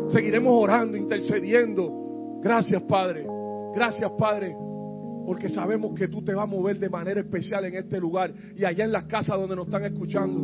Seguiremos 0.08 0.54
orando, 0.54 0.96
intercediendo. 0.96 2.40
Gracias, 2.42 2.82
Padre. 2.84 3.28
Gracias, 3.74 4.10
Padre. 4.18 4.56
Porque 5.26 5.50
sabemos 5.50 5.94
que 6.00 6.08
tú 6.08 6.24
te 6.24 6.34
vas 6.34 6.44
a 6.44 6.48
mover 6.48 6.78
de 6.78 6.90
manera 6.90 7.20
especial 7.20 7.66
en 7.66 7.76
este 7.76 8.00
lugar 8.00 8.32
y 8.56 8.64
allá 8.64 8.86
en 8.86 8.94
las 8.94 9.04
casas 9.04 9.38
donde 9.38 9.56
nos 9.56 9.66
están 9.66 9.84
escuchando. 9.84 10.40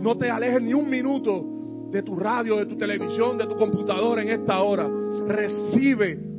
No 0.00 0.16
te 0.18 0.28
alejes 0.28 0.60
ni 0.60 0.74
un 0.74 0.90
minuto 0.90 1.44
de 1.92 2.02
tu 2.02 2.16
radio, 2.16 2.56
de 2.56 2.66
tu 2.66 2.76
televisión, 2.76 3.38
de 3.38 3.46
tu 3.46 3.54
computadora 3.56 4.22
en 4.22 4.30
esta 4.30 4.60
hora. 4.60 4.88
Recibe 5.28 6.31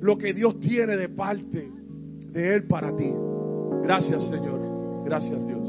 lo 0.00 0.16
que 0.16 0.32
Dios 0.32 0.58
tiene 0.60 0.96
de 0.96 1.08
parte 1.08 1.70
de 2.32 2.54
Él 2.54 2.66
para 2.66 2.94
ti. 2.94 3.12
Gracias 3.82 4.28
Señor. 4.28 5.04
Gracias 5.04 5.46
Dios. 5.46 5.68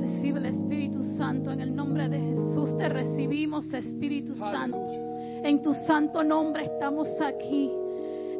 Recibe 0.00 0.38
el 0.38 0.46
Espíritu 0.46 1.02
Santo 1.16 1.52
en 1.52 1.60
el 1.60 1.74
nombre 1.74 2.08
de 2.08 2.18
Jesús. 2.18 2.76
Te 2.78 2.88
recibimos 2.88 3.72
Espíritu 3.72 4.34
Santo. 4.34 4.78
En 5.44 5.62
tu 5.62 5.72
santo 5.86 6.24
nombre 6.24 6.64
estamos 6.64 7.08
aquí. 7.20 7.70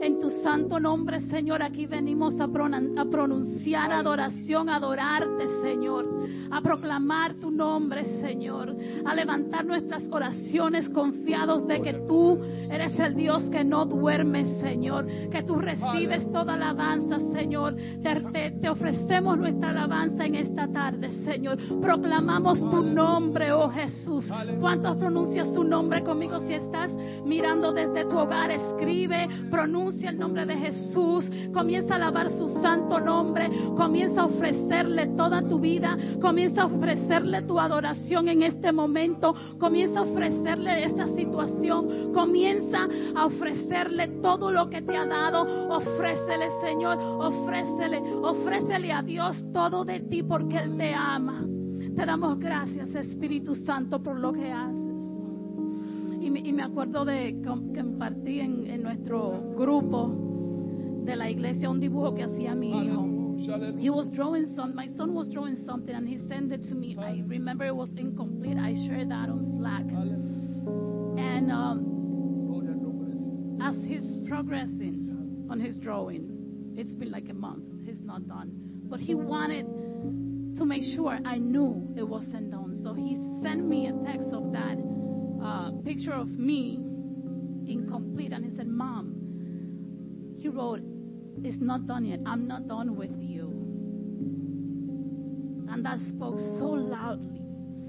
En 0.00 0.20
tu 0.20 0.30
santo 0.30 0.78
nombre, 0.78 1.20
Señor, 1.22 1.60
aquí 1.60 1.86
venimos 1.86 2.40
a, 2.40 2.46
pronunciar 2.46 3.90
adoración, 3.90 4.68
a 4.68 4.76
adorarte, 4.76 5.48
Señor, 5.60 6.06
a 6.52 6.60
proclamar 6.60 7.34
tu 7.34 7.50
nombre, 7.50 8.04
Señor, 8.20 8.76
a 9.04 9.14
levantar 9.14 9.64
nuestras 9.64 10.04
oraciones 10.10 10.88
confiados 10.90 11.66
de 11.66 11.82
que 11.82 11.94
tú 12.06 12.38
eres 12.70 12.96
el 13.00 13.16
Dios 13.16 13.42
que 13.50 13.64
no 13.64 13.86
duerme, 13.86 14.44
Señor, 14.60 15.06
que 15.30 15.42
tú 15.42 15.56
recibes 15.56 16.30
toda 16.30 16.54
alabanza, 16.54 17.18
Señor. 17.32 17.74
Te, 18.02 18.52
te 18.52 18.68
ofrecemos 18.68 19.36
nuestra 19.36 19.70
alabanza 19.70 20.26
en 20.26 20.36
esta 20.36 20.68
tarde, 20.68 21.10
Señor. 21.24 21.58
Proclamamos 21.80 22.60
tu 22.60 22.82
nombre, 22.82 23.50
oh 23.52 23.68
Jesús. 23.68 24.30
¿Cuántos 24.60 24.96
pronuncias 24.96 25.52
su 25.52 25.64
nombre 25.64 26.04
conmigo? 26.04 26.38
Si 26.40 26.54
estás 26.54 26.92
mirando 27.24 27.72
desde 27.72 28.04
tu 28.04 28.16
hogar, 28.16 28.52
escribe, 28.52 29.28
pronuncia 29.50 29.87
el 29.88 30.18
nombre 30.18 30.44
de 30.44 30.56
Jesús, 30.56 31.24
comienza 31.52 31.94
a 31.94 31.96
alabar 31.96 32.30
su 32.30 32.48
santo 32.60 33.00
nombre, 33.00 33.48
comienza 33.76 34.22
a 34.22 34.26
ofrecerle 34.26 35.08
toda 35.16 35.42
tu 35.42 35.58
vida, 35.58 35.96
comienza 36.20 36.62
a 36.62 36.66
ofrecerle 36.66 37.42
tu 37.42 37.58
adoración 37.58 38.28
en 38.28 38.42
este 38.42 38.70
momento, 38.70 39.34
comienza 39.58 40.00
a 40.00 40.02
ofrecerle 40.02 40.84
esta 40.84 41.06
situación, 41.14 42.12
comienza 42.12 42.86
a 43.16 43.26
ofrecerle 43.26 44.08
todo 44.20 44.50
lo 44.50 44.68
que 44.68 44.82
te 44.82 44.96
ha 44.96 45.06
dado, 45.06 45.42
ofrécele 45.70 46.48
Señor, 46.60 46.98
ofrécele, 46.98 47.98
ofrécele 48.22 48.92
a 48.92 49.02
Dios 49.02 49.36
todo 49.52 49.84
de 49.84 50.00
ti 50.00 50.22
porque 50.22 50.58
Él 50.58 50.76
te 50.76 50.92
ama. 50.92 51.44
Te 51.96 52.04
damos 52.04 52.38
gracias 52.38 52.94
Espíritu 52.94 53.54
Santo 53.54 54.02
por 54.02 54.18
lo 54.18 54.32
que 54.32 54.52
haces. 54.52 54.77
Y 56.44 56.52
me, 56.52 56.62
acuerdo 56.62 57.04
de 57.04 57.34
que 57.34 57.42
compartí 57.42 58.40
en, 58.40 58.82
nuestro 58.82 59.54
grupo 59.56 61.02
de 61.04 61.16
la 61.16 61.28
iglesia 61.28 61.68
un 61.68 61.80
dibujo 61.80 62.14
que 62.14 62.22
hacía 62.22 62.54
mi 62.54 62.70
hijo. 62.70 63.06
He 63.78 63.90
was 63.90 64.10
drawing 64.12 64.54
some, 64.54 64.74
my 64.74 64.88
son 64.96 65.14
was 65.14 65.28
drawing 65.30 65.64
something 65.64 65.94
and 65.94 66.08
he 66.08 66.18
sent 66.28 66.52
it 66.52 66.66
to 66.68 66.74
me. 66.74 66.96
I 66.98 67.22
remember 67.26 67.64
it 67.66 67.74
was 67.74 67.88
incomplete. 67.96 68.56
I 68.56 68.74
shared 68.86 69.10
that 69.10 69.28
on 69.28 69.56
Slack. 69.58 69.84
And 71.18 71.50
um, 71.50 71.98
as 73.60 73.76
he's 73.84 74.28
progressing 74.28 75.46
on 75.50 75.60
his 75.60 75.76
drawing, 75.78 76.74
it's 76.76 76.94
been 76.94 77.10
like 77.10 77.28
a 77.30 77.34
month, 77.34 77.64
he's 77.84 78.02
not 78.02 78.26
done. 78.26 78.50
But 78.88 79.00
he 79.00 79.14
wanted 79.14 79.66
to 80.56 80.64
make 80.64 80.82
sure 80.94 81.18
I 81.24 81.38
knew 81.38 81.94
it 81.96 82.06
wasn't 82.06 82.50
done. 82.50 82.80
So 82.82 82.94
he 82.94 83.18
sent 83.42 83.66
me 83.66 83.88
a 83.88 83.92
text 84.04 84.32
of 84.32 84.52
that 84.52 84.78
uh, 85.42 85.70
picture 85.84 86.12
of 86.12 86.28
me 86.28 86.78
incomplete. 87.66 88.32
And 88.32 88.44
he 88.44 88.56
said, 88.56 88.66
Mom, 88.66 90.36
he 90.38 90.48
wrote, 90.48 90.80
It's 91.44 91.60
not 91.60 91.86
done 91.86 92.04
yet. 92.04 92.20
I'm 92.26 92.46
not 92.46 92.66
done 92.66 92.96
with 92.96 93.12
you. 93.18 93.46
And 95.70 95.84
that 95.84 95.98
spoke 96.08 96.38
so 96.58 96.66
loudly, 96.66 97.40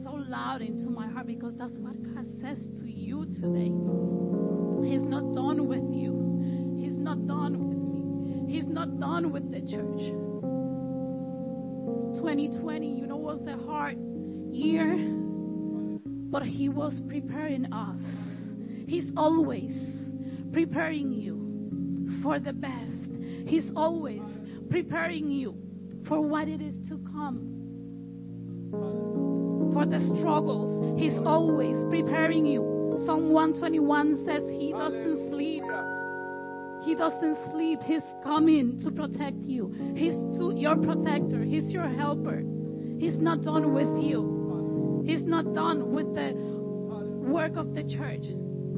so 0.03 0.11
loud 0.11 0.61
into 0.61 0.89
my 0.89 1.07
heart 1.07 1.27
because 1.27 1.55
that's 1.57 1.77
what 1.77 2.01
God 2.03 2.25
says 2.41 2.67
to 2.81 2.89
you 2.89 3.25
today. 3.25 3.71
He's 4.87 5.01
not 5.01 5.33
done 5.33 5.67
with 5.67 5.83
you, 5.91 6.77
He's 6.79 6.97
not 6.97 7.25
done 7.25 7.57
with 7.57 7.77
me, 8.47 8.53
He's 8.53 8.67
not 8.67 8.99
done 8.99 9.31
with 9.31 9.49
the 9.51 9.61
church. 9.61 10.13
2020, 12.21 12.99
you 12.99 13.07
know, 13.07 13.17
was 13.17 13.39
a 13.47 13.57
hard 13.65 13.97
year 14.51 15.18
but 16.29 16.43
He 16.43 16.69
was 16.69 17.01
preparing 17.07 17.71
us. 17.73 18.01
He's 18.87 19.11
always 19.17 19.73
preparing 20.51 21.11
you 21.11 22.19
for 22.23 22.39
the 22.39 22.53
best. 22.53 23.47
He's 23.47 23.69
always 23.75 24.21
preparing 24.69 25.29
you 25.29 25.55
for 26.07 26.21
what 26.21 26.47
it 26.47 26.61
is 26.61 26.75
to 26.89 26.97
come. 27.11 27.55
For 29.73 29.85
the 29.85 29.99
struggles, 30.17 30.99
He's 30.99 31.17
always 31.17 31.77
preparing 31.89 32.45
you. 32.45 33.03
Psalm 33.05 33.31
121 33.31 34.25
says 34.25 34.43
He 34.59 34.71
doesn't 34.71 35.29
sleep. 35.31 35.63
He 36.83 36.95
doesn't 36.95 37.51
sleep. 37.51 37.79
He's 37.83 38.03
coming 38.23 38.79
to 38.83 38.91
protect 38.91 39.37
you. 39.45 39.93
He's 39.95 40.15
to, 40.37 40.53
your 40.55 40.75
protector. 40.77 41.43
He's 41.43 41.71
your 41.71 41.87
helper. 41.87 42.43
He's 42.99 43.19
not 43.19 43.43
done 43.43 43.73
with 43.73 44.03
you. 44.03 44.38
He's 45.05 45.25
not 45.25 45.53
done 45.53 45.93
with 45.93 46.13
the 46.13 46.33
work 47.29 47.55
of 47.55 47.73
the 47.73 47.83
church. 47.83 48.25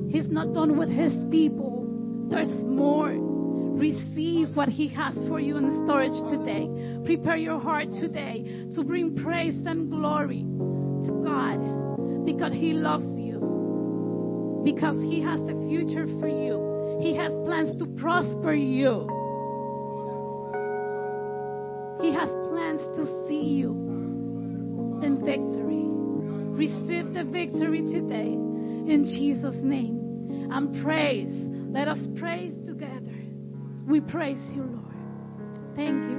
He's 0.10 0.30
not 0.30 0.54
done 0.54 0.78
with 0.78 0.90
his 0.90 1.14
people. 1.32 2.28
There's 2.30 2.50
more. 2.66 3.12
Receive 3.82 4.56
what 4.56 4.70
he 4.70 4.88
has 4.90 5.16
for 5.28 5.40
you 5.40 5.58
in 5.58 5.86
storage 5.86 6.12
today. 6.30 6.70
Prepare 7.04 7.38
your 7.38 7.60
heart 7.60 7.88
today 8.00 8.68
to 8.76 8.84
bring 8.84 9.16
praise 9.16 9.56
and 9.66 9.90
glory 9.90 10.44
to 11.06 11.24
God 11.26 12.26
because 12.26 12.54
he 12.54 12.74
loves 12.74 13.08
you. 13.20 14.62
Because 14.64 14.98
he 15.02 15.22
has 15.22 15.42
a 15.42 15.68
future 15.68 16.06
for 16.20 16.28
you. 16.28 17.00
He 17.02 17.16
has 17.16 17.34
plans 17.46 17.76
to 17.80 17.88
prosper 18.00 18.54
you. 18.54 19.08
He 22.02 22.14
has 22.14 22.30
plans 22.50 22.82
to 22.96 23.06
see 23.28 23.42
you 23.42 23.72
in 25.02 25.22
victory. 25.26 25.91
Receive 26.52 27.14
the 27.14 27.24
victory 27.24 27.82
today 27.82 28.34
in 28.34 29.06
Jesus' 29.06 29.56
name. 29.62 30.50
And 30.52 30.84
praise. 30.84 31.34
Let 31.74 31.88
us 31.88 32.00
praise 32.18 32.54
together. 32.66 33.16
We 33.88 34.02
praise 34.02 34.38
you, 34.54 34.64
Lord. 34.64 35.76
Thank 35.76 36.04
you, 36.04 36.11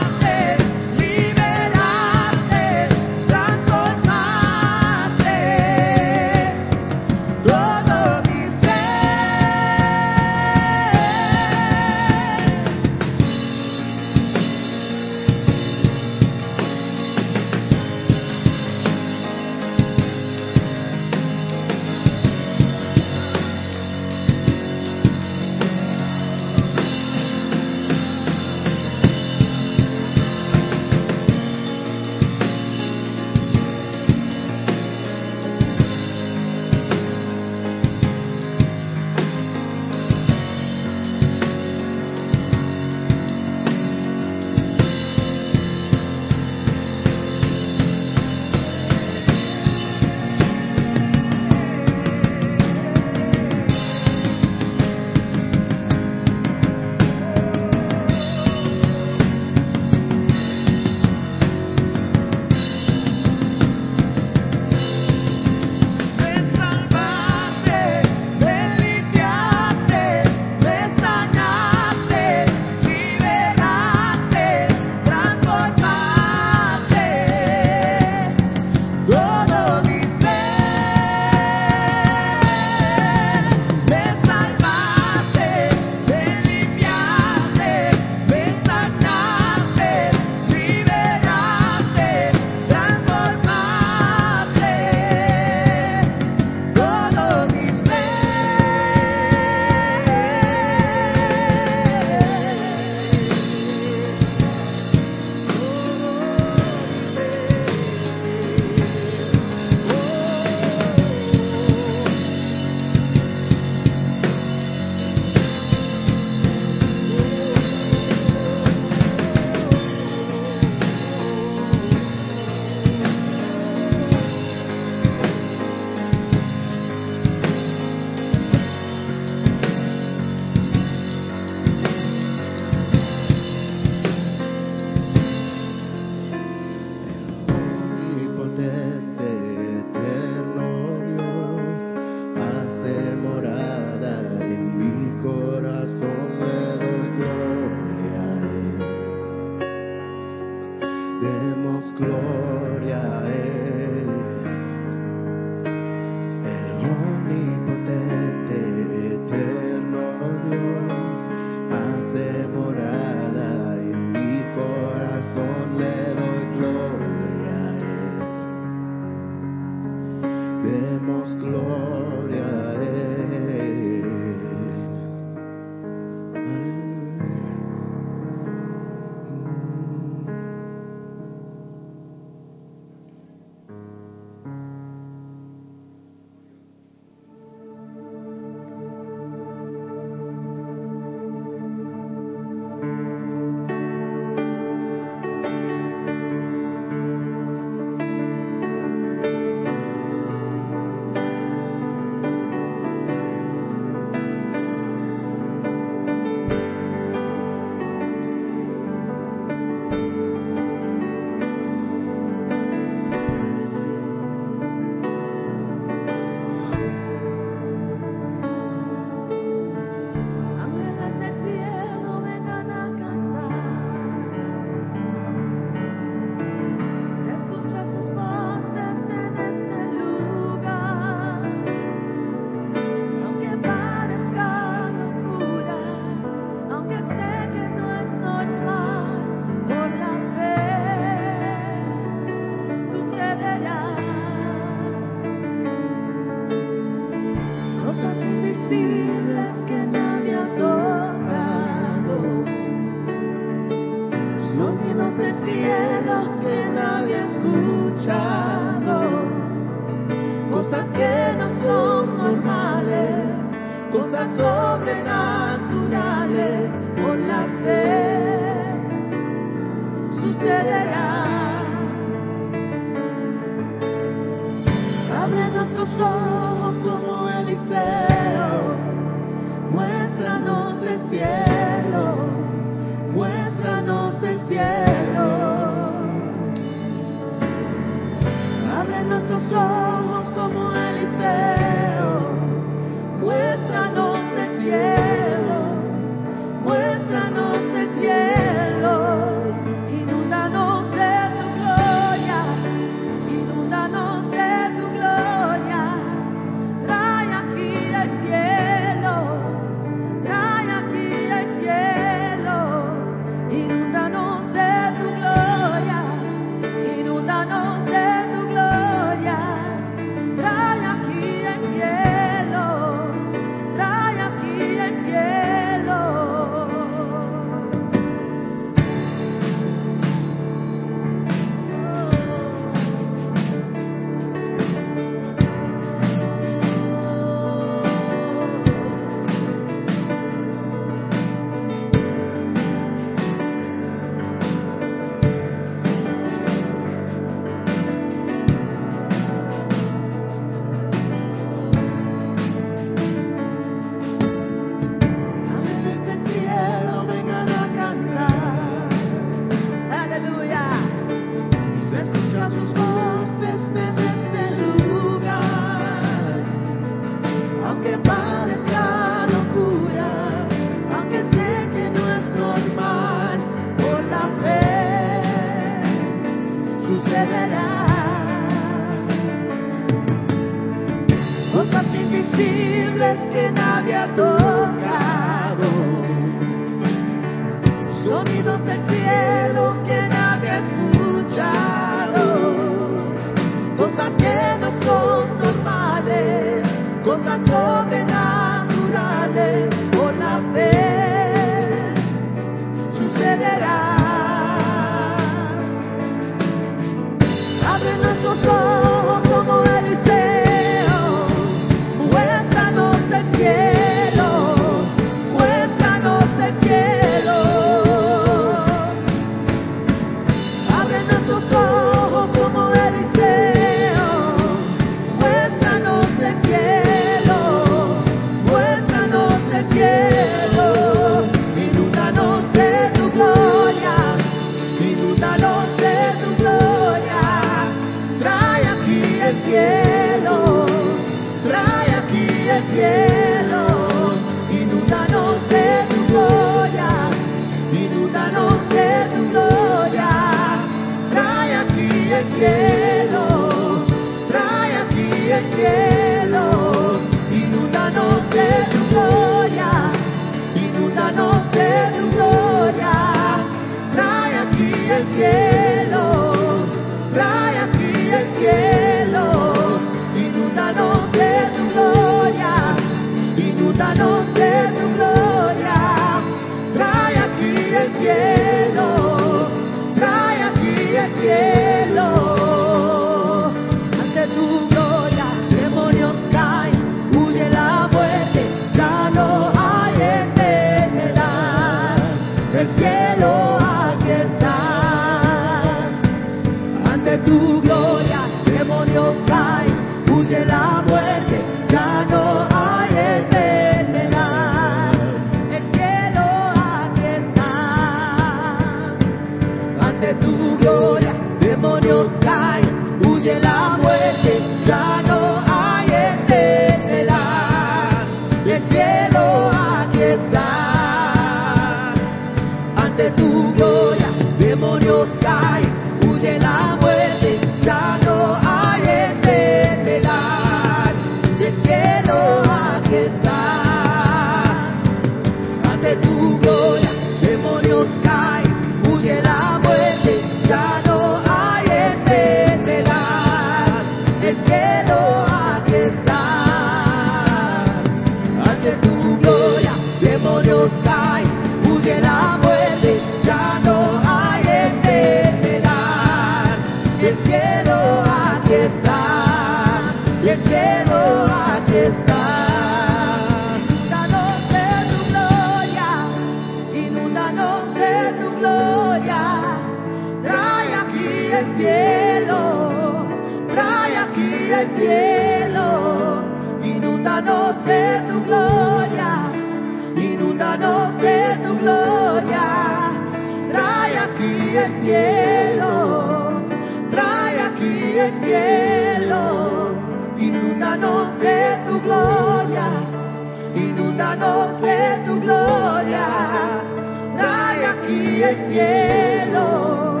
el 598.30 598.36
cielo, 598.50 600.00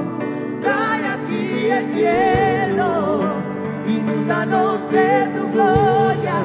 trae 0.60 1.06
aquí 1.06 1.70
el 1.70 1.92
cielo, 1.94 3.20
inúndanos 3.86 4.90
de 4.90 5.26
tu 5.34 5.52
gloria, 5.52 6.36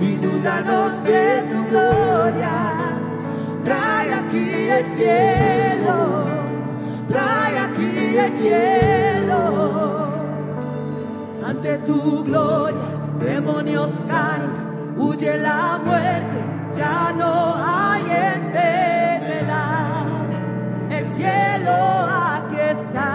inúndanos 0.00 1.04
de 1.04 1.42
tu 1.50 1.68
gloria, 1.70 2.56
trae 3.64 4.14
aquí 4.14 4.70
el 4.78 4.84
cielo, 4.96 6.26
trae 7.08 7.58
aquí 7.58 8.16
el 8.18 8.32
cielo, 8.38 10.06
ante 11.46 11.78
tu 11.78 12.24
gloria 12.24 12.94
demonios 13.20 13.90
caen, 14.06 14.96
huye 14.96 15.38
la 15.38 15.80
muerte, 15.84 16.38
ya 16.76 17.12
no 17.12 17.54
hay 17.56 18.02
enfermedad. 18.02 18.83
Aquí 21.70 22.56
está. 22.56 23.10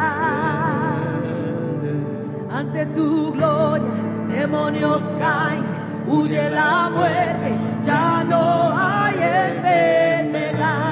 Ante 2.51 2.85
tu 2.87 3.31
gloria, 3.33 3.87
demonios 4.27 5.01
caen, 5.19 5.63
huye 6.07 6.49
la 6.49 6.89
muerte, 6.89 7.57
ya 7.85 8.23
no 8.23 8.71
hay 8.75 9.15
enfermedad. 9.47 10.89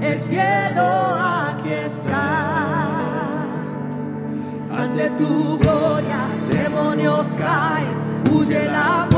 El 0.00 0.22
cielo 0.28 0.86
aquí 1.18 1.72
está. 1.72 2.26
Ante 4.70 5.10
tu 5.18 5.58
gloria, 5.58 6.28
demonios 6.48 7.26
caen, 7.38 7.88
huye 8.32 8.64
la 8.66 9.06
muerte. 9.10 9.15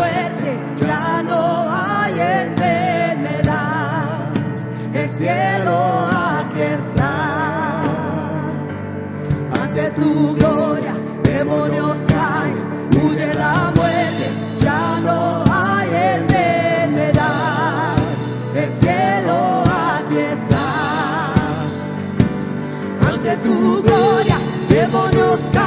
Tu 9.99 10.35
gloria, 10.37 10.95
demonios 11.25 11.97
caen, 12.07 12.57
huye 12.97 13.35
la 13.35 13.73
muerte, 13.75 14.31
ya 14.61 15.01
no 15.01 15.43
hay 15.51 15.89
enfermedad, 16.21 17.97
el 18.55 18.71
cielo 18.81 19.65
a 19.67 20.03
ti 20.09 20.19
está. 20.19 20.67
Ante 23.09 23.37
tu 23.39 23.83
gloria, 23.83 24.39
demonios. 24.69 25.58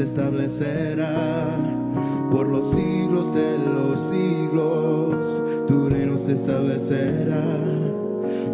se 0.00 0.06
establecerá 0.06 1.58
por 2.30 2.48
los 2.48 2.70
siglos 2.74 3.34
de 3.34 3.58
los 3.58 4.00
siglos. 4.10 5.14
Tu 5.68 5.90
reino 5.90 6.16
se 6.24 6.32
establecerá 6.32 7.58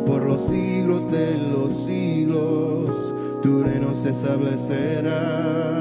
por 0.07 0.24
los 0.24 0.49
siglos 0.49 1.09
de 1.12 1.38
los 1.53 1.86
siglos. 1.86 2.90
Tu 3.42 3.62
reino 3.62 3.94
se 3.94 4.11
establecerá. 4.11 5.76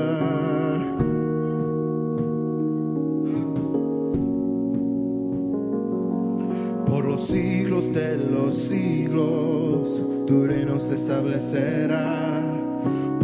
siglos 7.28 7.91
de 7.91 8.18
los 8.18 8.55
siglos, 8.68 10.01
tu 10.28 10.45
reino 10.45 10.80
se 10.80 10.93
establecerá 10.95 12.45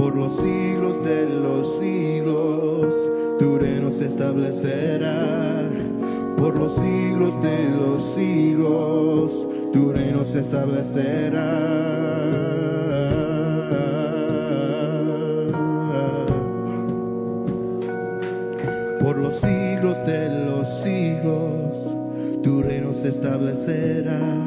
por 0.01 0.15
los 0.15 0.35
siglos 0.37 1.05
de 1.05 1.29
los 1.29 1.77
siglos. 1.77 2.87
Tu 3.37 3.59
reino 3.59 3.91
se 3.91 4.07
establecerá 4.07 5.69
por 6.37 6.57
los 6.57 6.73
siglos 6.73 7.39
de 7.43 7.69
los 7.69 8.15
siglos. 8.15 9.31
Tu 9.71 9.91
reino 9.91 10.25
se 10.25 10.39
establecerá. 10.39 11.51
Por 19.03 19.17
los 19.17 19.39
siglos 19.39 19.97
de 20.07 20.45
los 20.47 20.81
siglos, 20.81 22.41
tu 22.41 22.63
reino 22.63 22.93
se 22.95 23.09
establecerá 23.09 24.40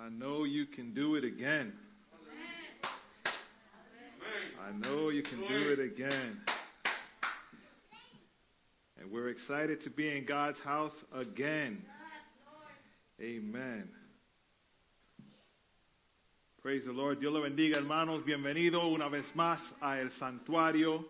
I 0.00 0.08
know 0.08 0.44
you 0.44 0.64
can 0.64 0.94
do 0.94 1.16
it 1.16 1.24
again. 1.24 1.74
I 4.58 4.72
know 4.72 5.10
you 5.10 5.22
can 5.22 5.40
do 5.40 5.72
it 5.72 5.78
again. 5.78 6.40
And 8.98 9.10
we're 9.12 9.28
excited 9.28 9.82
to 9.82 9.90
be 9.90 10.16
in 10.16 10.24
God's 10.24 10.58
house 10.60 10.94
again. 11.12 11.82
Amen. 13.20 13.90
Praise 16.62 16.86
the 16.86 16.92
Lord. 16.92 17.20
Dios 17.20 17.34
le 17.34 17.40
bendiga, 17.40 17.76
hermanos. 17.76 18.24
Bienvenido 18.24 18.90
una 18.90 19.10
vez 19.10 19.26
más 19.34 19.60
a 19.82 20.00
el 20.00 20.10
santuario. 20.12 21.04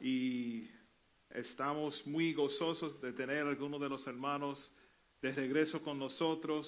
Y 0.00 0.64
estamos 1.36 2.02
muy 2.04 2.34
gozosos 2.34 3.00
de 3.00 3.12
tener 3.12 3.46
algunos 3.46 3.80
de 3.80 3.88
los 3.88 4.04
hermanos 4.08 4.58
de 5.22 5.30
regreso 5.30 5.80
con 5.82 6.00
nosotros. 6.00 6.66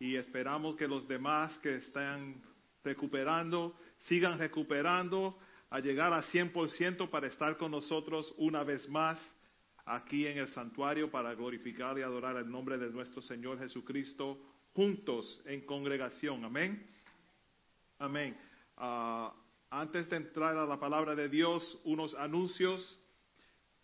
Y 0.00 0.16
esperamos 0.16 0.76
que 0.76 0.88
los 0.88 1.06
demás 1.06 1.56
que 1.58 1.76
están 1.76 2.42
recuperando 2.82 3.76
sigan 3.98 4.38
recuperando 4.38 5.38
a 5.68 5.78
llegar 5.78 6.12
a 6.14 6.22
100% 6.22 7.10
para 7.10 7.26
estar 7.26 7.58
con 7.58 7.70
nosotros 7.70 8.32
una 8.38 8.64
vez 8.64 8.88
más 8.88 9.20
aquí 9.84 10.26
en 10.26 10.38
el 10.38 10.48
santuario 10.48 11.10
para 11.10 11.34
glorificar 11.34 11.98
y 11.98 12.02
adorar 12.02 12.36
el 12.38 12.50
nombre 12.50 12.78
de 12.78 12.88
nuestro 12.88 13.20
Señor 13.20 13.58
Jesucristo 13.58 14.38
juntos 14.72 15.42
en 15.44 15.66
congregación. 15.66 16.44
Amén. 16.46 16.82
Amén. 17.98 18.34
Ah, 18.78 19.34
antes 19.68 20.08
de 20.08 20.16
entrar 20.16 20.56
a 20.56 20.64
la 20.64 20.80
palabra 20.80 21.14
de 21.14 21.28
Dios, 21.28 21.78
unos 21.84 22.14
anuncios. 22.14 22.98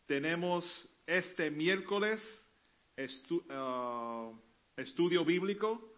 Tenemos 0.07 0.65
este 1.07 1.51
miércoles 1.51 2.23
estu- 2.97 3.45
ah, 3.51 4.33
estudio 4.79 5.23
bíblico 5.23 5.93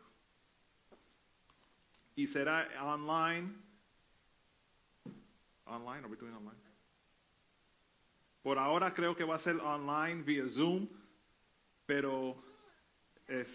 y 2.19 2.27
será 2.27 2.67
online. 2.83 3.55
Online, 5.69 6.05
are 6.05 6.09
we 6.09 6.17
doing 6.17 6.35
online? 6.35 6.57
Por 8.43 8.59
ahora 8.59 8.93
creo 8.93 9.15
que 9.15 9.25
va 9.25 9.37
a 9.37 9.41
ser 9.41 9.57
online 9.61 10.25
via 10.25 10.49
Zoom, 10.49 10.89
pero 11.87 12.35
es, 13.29 13.47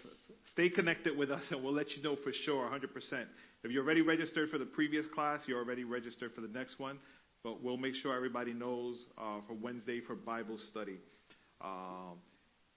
stay 0.52 0.70
connected 0.70 1.14
with 1.14 1.30
us 1.30 1.44
and 1.50 1.62
we'll 1.62 1.74
let 1.74 1.94
you 1.94 2.02
know 2.02 2.16
for 2.16 2.32
sure, 2.32 2.66
100%. 2.70 3.26
If 3.64 3.70
you're 3.70 3.82
already 3.82 4.00
registered 4.00 4.48
for 4.48 4.56
the 4.56 4.64
previous 4.64 5.06
class, 5.08 5.42
you're 5.46 5.60
already 5.60 5.84
registered 5.84 6.32
for 6.32 6.40
the 6.40 6.48
next 6.48 6.78
one, 6.78 6.98
but 7.42 7.62
we'll 7.62 7.76
make 7.76 7.94
sure 7.96 8.14
everybody 8.14 8.54
knows 8.54 8.96
uh, 9.18 9.40
for 9.46 9.52
Wednesday 9.52 10.00
for 10.00 10.14
Bible 10.14 10.56
study. 10.70 10.98
Um, 11.60 12.18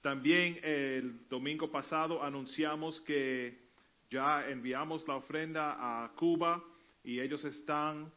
también 0.03 0.59
el 0.63 1.13
domingo 1.29 1.67
pasado 1.67 2.21
anunciamos 2.23 2.99
que 3.05 3.66
ya 4.09 4.49
enviamos 4.49 5.07
la 5.07 5.15
ofrenda 5.15 5.75
a 5.77 6.09
Cuba 6.13 6.63
y 7.03 7.19
ellos 7.19 7.43
están 7.45 8.11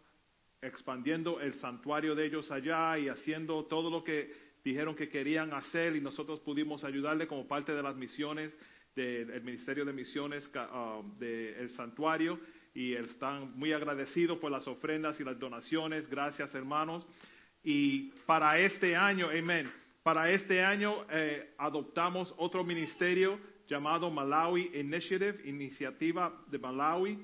expandiendo 0.62 1.40
el 1.40 1.54
santuario 1.54 2.14
de 2.14 2.26
ellos 2.26 2.50
allá 2.50 2.98
y 2.98 3.08
haciendo 3.08 3.64
todo 3.64 3.90
lo 3.90 4.04
que 4.04 4.32
dijeron 4.62 4.94
que 4.94 5.08
querían 5.08 5.52
hacer 5.52 5.96
y 5.96 6.00
nosotros 6.00 6.40
pudimos 6.40 6.84
ayudarle 6.84 7.26
como 7.26 7.48
parte 7.48 7.74
de 7.74 7.82
las 7.82 7.96
misiones 7.96 8.54
del 8.94 9.42
Ministerio 9.42 9.84
de 9.84 9.92
Misiones 9.92 10.50
del 11.18 11.70
santuario 11.70 12.38
y 12.74 12.94
están 12.94 13.56
muy 13.58 13.72
agradecidos 13.72 14.38
por 14.38 14.50
las 14.50 14.66
ofrendas 14.68 15.18
y 15.18 15.24
las 15.24 15.38
donaciones. 15.38 16.08
Gracias 16.08 16.54
hermanos. 16.54 17.06
Y 17.62 18.10
para 18.26 18.58
este 18.58 18.96
año, 18.96 19.28
amén, 19.30 19.70
para 20.02 20.30
este 20.30 20.62
año 20.62 21.04
eh, 21.10 21.54
adoptamos 21.58 22.32
otro 22.36 22.64
ministerio 22.64 23.38
llamado 23.70 24.10
Malawi 24.10 24.72
Initiative, 24.74 25.48
Iniciativa 25.48 26.44
de 26.50 26.58
Malawi, 26.58 27.18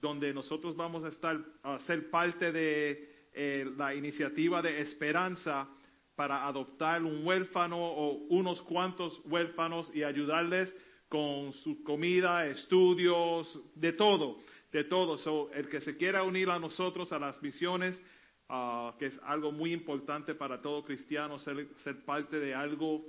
donde 0.00 0.34
nosotros 0.34 0.76
vamos 0.76 1.04
a 1.04 1.08
estar 1.08 1.40
a 1.62 1.78
ser 1.80 2.10
parte 2.10 2.50
de 2.50 3.28
eh, 3.32 3.70
la 3.76 3.94
iniciativa 3.94 4.60
de 4.60 4.80
esperanza 4.80 5.68
para 6.16 6.44
adoptar 6.44 7.04
un 7.04 7.24
huérfano 7.24 7.78
o 7.78 8.14
unos 8.30 8.60
cuantos 8.62 9.22
huérfanos 9.26 9.90
y 9.94 10.02
ayudarles 10.02 10.74
con 11.08 11.52
su 11.52 11.84
comida, 11.84 12.46
estudios, 12.46 13.60
de 13.76 13.92
todo, 13.92 14.38
de 14.72 14.84
todo. 14.84 15.16
So, 15.18 15.52
el 15.52 15.68
que 15.68 15.80
se 15.80 15.96
quiera 15.96 16.24
unir 16.24 16.50
a 16.50 16.58
nosotros 16.58 17.12
a 17.12 17.18
las 17.20 17.40
misiones, 17.40 18.02
uh, 18.48 18.98
que 18.98 19.06
es 19.06 19.20
algo 19.24 19.52
muy 19.52 19.72
importante 19.72 20.34
para 20.34 20.60
todo 20.60 20.82
cristiano, 20.82 21.38
ser, 21.38 21.68
ser 21.76 22.04
parte 22.04 22.40
de 22.40 22.54
algo 22.54 23.04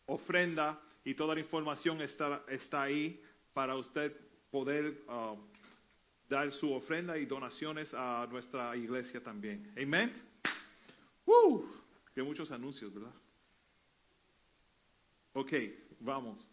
ofrenda. 0.08 0.82
Y 1.04 1.14
toda 1.14 1.36
la 1.36 1.42
información 1.42 2.02
está, 2.02 2.44
está 2.48 2.82
ahí 2.82 3.22
para 3.54 3.76
usted 3.76 4.12
poder 4.50 5.04
uh, 5.08 5.38
dar 6.30 6.52
su 6.52 6.72
ofrenda 6.72 7.18
y 7.18 7.26
donaciones 7.26 7.94
a 7.94 8.28
nuestra 8.30 8.76
iglesia 8.76 9.22
también. 9.22 9.72
Amén. 9.82 10.12
¡Uh! 11.26 11.64
Que 12.14 12.24
muchos 12.24 12.50
anuncios, 12.52 12.94
¿verdad? 12.94 13.14
Ok, 15.34 15.54
vamos. 16.00 16.48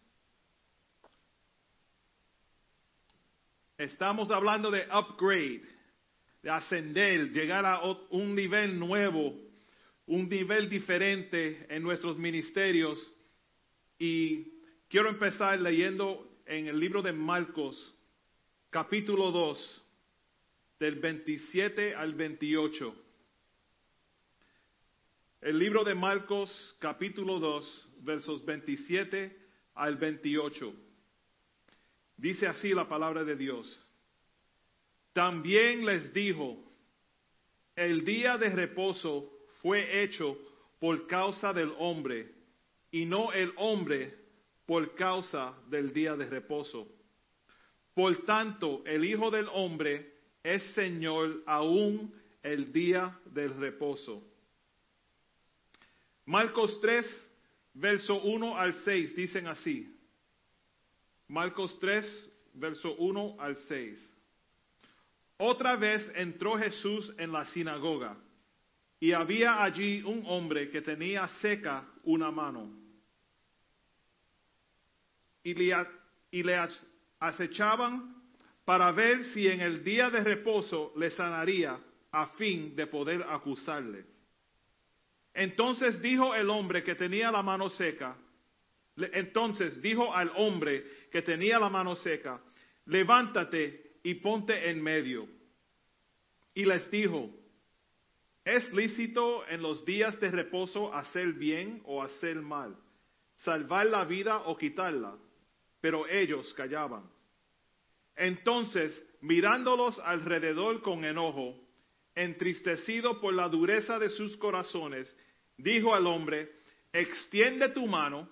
Estamos 3.77 4.29
hablando 4.29 4.69
de 4.69 4.85
upgrade, 4.93 5.63
de 6.41 6.49
ascender, 6.49 7.31
llegar 7.31 7.65
a 7.65 7.81
un 8.11 8.35
nivel 8.35 8.77
nuevo, 8.77 9.33
un 10.05 10.29
nivel 10.29 10.69
diferente 10.69 11.65
en 11.69 11.81
nuestros 11.81 12.17
ministerios. 12.17 12.99
Y 13.97 14.51
quiero 14.89 15.09
empezar 15.09 15.59
leyendo 15.59 16.29
en 16.45 16.67
el 16.67 16.79
libro 16.79 17.01
de 17.01 17.13
Marcos, 17.13 17.95
capítulo 18.73 19.29
2, 19.31 19.83
del 20.79 20.95
27 20.95 21.93
al 21.93 22.15
28. 22.15 22.95
El 25.41 25.59
libro 25.59 25.83
de 25.83 25.93
Marcos, 25.93 26.75
capítulo 26.79 27.39
2, 27.39 27.89
versos 27.99 28.43
27 28.43 29.37
al 29.75 29.95
28. 29.97 30.73
Dice 32.17 32.47
así 32.47 32.73
la 32.73 32.89
palabra 32.89 33.23
de 33.23 33.35
Dios. 33.35 33.79
También 35.13 35.85
les 35.85 36.11
dijo, 36.11 36.57
el 37.75 38.03
día 38.03 38.39
de 38.39 38.49
reposo 38.49 39.31
fue 39.61 40.01
hecho 40.01 40.35
por 40.79 41.05
causa 41.05 41.53
del 41.53 41.71
hombre 41.77 42.33
y 42.89 43.05
no 43.05 43.31
el 43.33 43.53
hombre 43.57 44.17
por 44.65 44.95
causa 44.95 45.55
del 45.69 45.93
día 45.93 46.15
de 46.15 46.25
reposo. 46.25 46.87
Por 47.93 48.25
tanto, 48.25 48.83
el 48.85 49.05
Hijo 49.05 49.29
del 49.29 49.47
Hombre 49.51 50.13
es 50.43 50.63
Señor 50.73 51.43
aún 51.45 52.13
el 52.41 52.73
día 52.73 53.17
del 53.25 53.55
reposo. 53.55 54.23
Marcos 56.25 56.79
3, 56.81 57.05
verso 57.73 58.21
1 58.21 58.57
al 58.57 58.73
6, 58.83 59.15
dicen 59.15 59.47
así. 59.47 59.95
Marcos 61.27 61.77
3, 61.79 62.29
verso 62.53 62.95
1 62.95 63.35
al 63.39 63.57
6. 63.57 64.13
Otra 65.37 65.75
vez 65.75 66.09
entró 66.15 66.57
Jesús 66.57 67.13
en 67.17 67.31
la 67.31 67.45
sinagoga 67.45 68.17
y 68.99 69.11
había 69.11 69.61
allí 69.61 70.01
un 70.01 70.23
hombre 70.25 70.69
que 70.69 70.81
tenía 70.81 71.27
seca 71.41 71.85
una 72.03 72.31
mano. 72.31 72.71
Y 75.43 75.53
le, 75.53 75.75
y 76.31 76.43
le 76.43 76.55
acechaban 77.27 78.15
para 78.65 78.91
ver 78.91 79.23
si 79.25 79.47
en 79.47 79.61
el 79.61 79.83
día 79.83 80.09
de 80.09 80.23
reposo 80.23 80.93
le 80.97 81.11
sanaría 81.11 81.79
a 82.11 82.27
fin 82.27 82.75
de 82.75 82.87
poder 82.87 83.23
acusarle. 83.23 84.05
Entonces 85.33 86.01
dijo 86.01 86.35
el 86.35 86.49
hombre 86.49 86.83
que 86.83 86.95
tenía 86.95 87.31
la 87.31 87.41
mano 87.41 87.69
seca, 87.69 88.15
entonces 88.95 89.81
dijo 89.81 90.13
al 90.13 90.31
hombre 90.35 90.85
que 91.11 91.21
tenía 91.21 91.59
la 91.59 91.69
mano 91.69 91.95
seca, 91.95 92.39
levántate 92.85 93.97
y 94.03 94.15
ponte 94.15 94.69
en 94.69 94.81
medio. 94.81 95.27
Y 96.53 96.65
les 96.65 96.89
dijo, 96.91 97.31
¿es 98.45 98.71
lícito 98.73 99.47
en 99.47 99.63
los 99.63 99.83
días 99.85 100.19
de 100.19 100.29
reposo 100.29 100.93
hacer 100.93 101.33
bien 101.33 101.81
o 101.85 102.03
hacer 102.03 102.35
mal? 102.35 102.77
¿Salvar 103.37 103.87
la 103.87 104.05
vida 104.05 104.43
o 104.45 104.55
quitarla? 104.55 105.17
Pero 105.81 106.07
ellos 106.07 106.53
callaban. 106.53 107.12
Entonces, 108.15 109.01
mirándolos 109.21 109.97
alrededor 109.99 110.81
con 110.81 111.05
enojo, 111.05 111.59
entristecido 112.15 113.19
por 113.19 113.33
la 113.33 113.49
dureza 113.49 113.97
de 113.97 114.09
sus 114.09 114.37
corazones, 114.37 115.13
dijo 115.57 115.93
al 115.93 116.07
hombre, 116.07 116.51
extiende 116.91 117.69
tu 117.69 117.87
mano. 117.87 118.29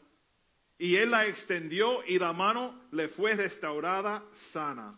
Y 0.77 0.95
él 0.95 1.11
la 1.11 1.27
extendió 1.27 2.03
y 2.07 2.17
la 2.17 2.33
mano 2.33 2.87
le 2.91 3.09
fue 3.09 3.35
restaurada 3.35 4.23
sana. 4.51 4.97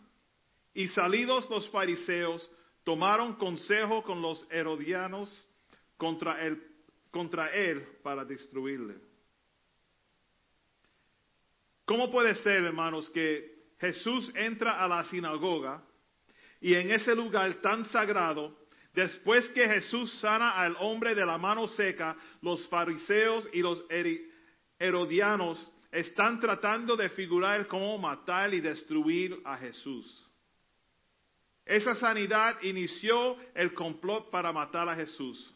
Y 0.72 0.88
salidos 0.88 1.48
los 1.50 1.68
fariseos, 1.70 2.50
tomaron 2.84 3.34
consejo 3.34 4.02
con 4.02 4.22
los 4.22 4.46
herodianos 4.50 5.46
contra 5.96 6.44
él, 6.44 6.62
contra 7.10 7.52
él 7.52 7.86
para 8.02 8.24
destruirle. 8.24 8.96
¿Cómo 11.84 12.10
puede 12.10 12.34
ser, 12.36 12.64
hermanos, 12.64 13.10
que 13.10 13.53
Jesús 13.78 14.30
entra 14.34 14.82
a 14.82 14.88
la 14.88 15.04
sinagoga 15.04 15.82
y 16.60 16.74
en 16.74 16.90
ese 16.90 17.14
lugar 17.14 17.52
tan 17.56 17.84
sagrado, 17.90 18.56
después 18.94 19.46
que 19.48 19.68
Jesús 19.68 20.12
sana 20.20 20.52
al 20.52 20.76
hombre 20.80 21.14
de 21.14 21.26
la 21.26 21.36
mano 21.36 21.68
seca, 21.68 22.16
los 22.40 22.66
fariseos 22.68 23.48
y 23.52 23.60
los 23.60 23.84
herodianos 24.78 25.70
están 25.90 26.40
tratando 26.40 26.96
de 26.96 27.08
figurar 27.10 27.66
cómo 27.66 27.98
matar 27.98 28.54
y 28.54 28.60
destruir 28.60 29.38
a 29.44 29.56
Jesús? 29.56 30.26
Esa 31.64 31.94
sanidad 31.94 32.60
inició 32.62 33.36
el 33.54 33.72
complot 33.74 34.30
para 34.30 34.52
matar 34.52 34.88
a 34.88 34.96
Jesús. 34.96 35.54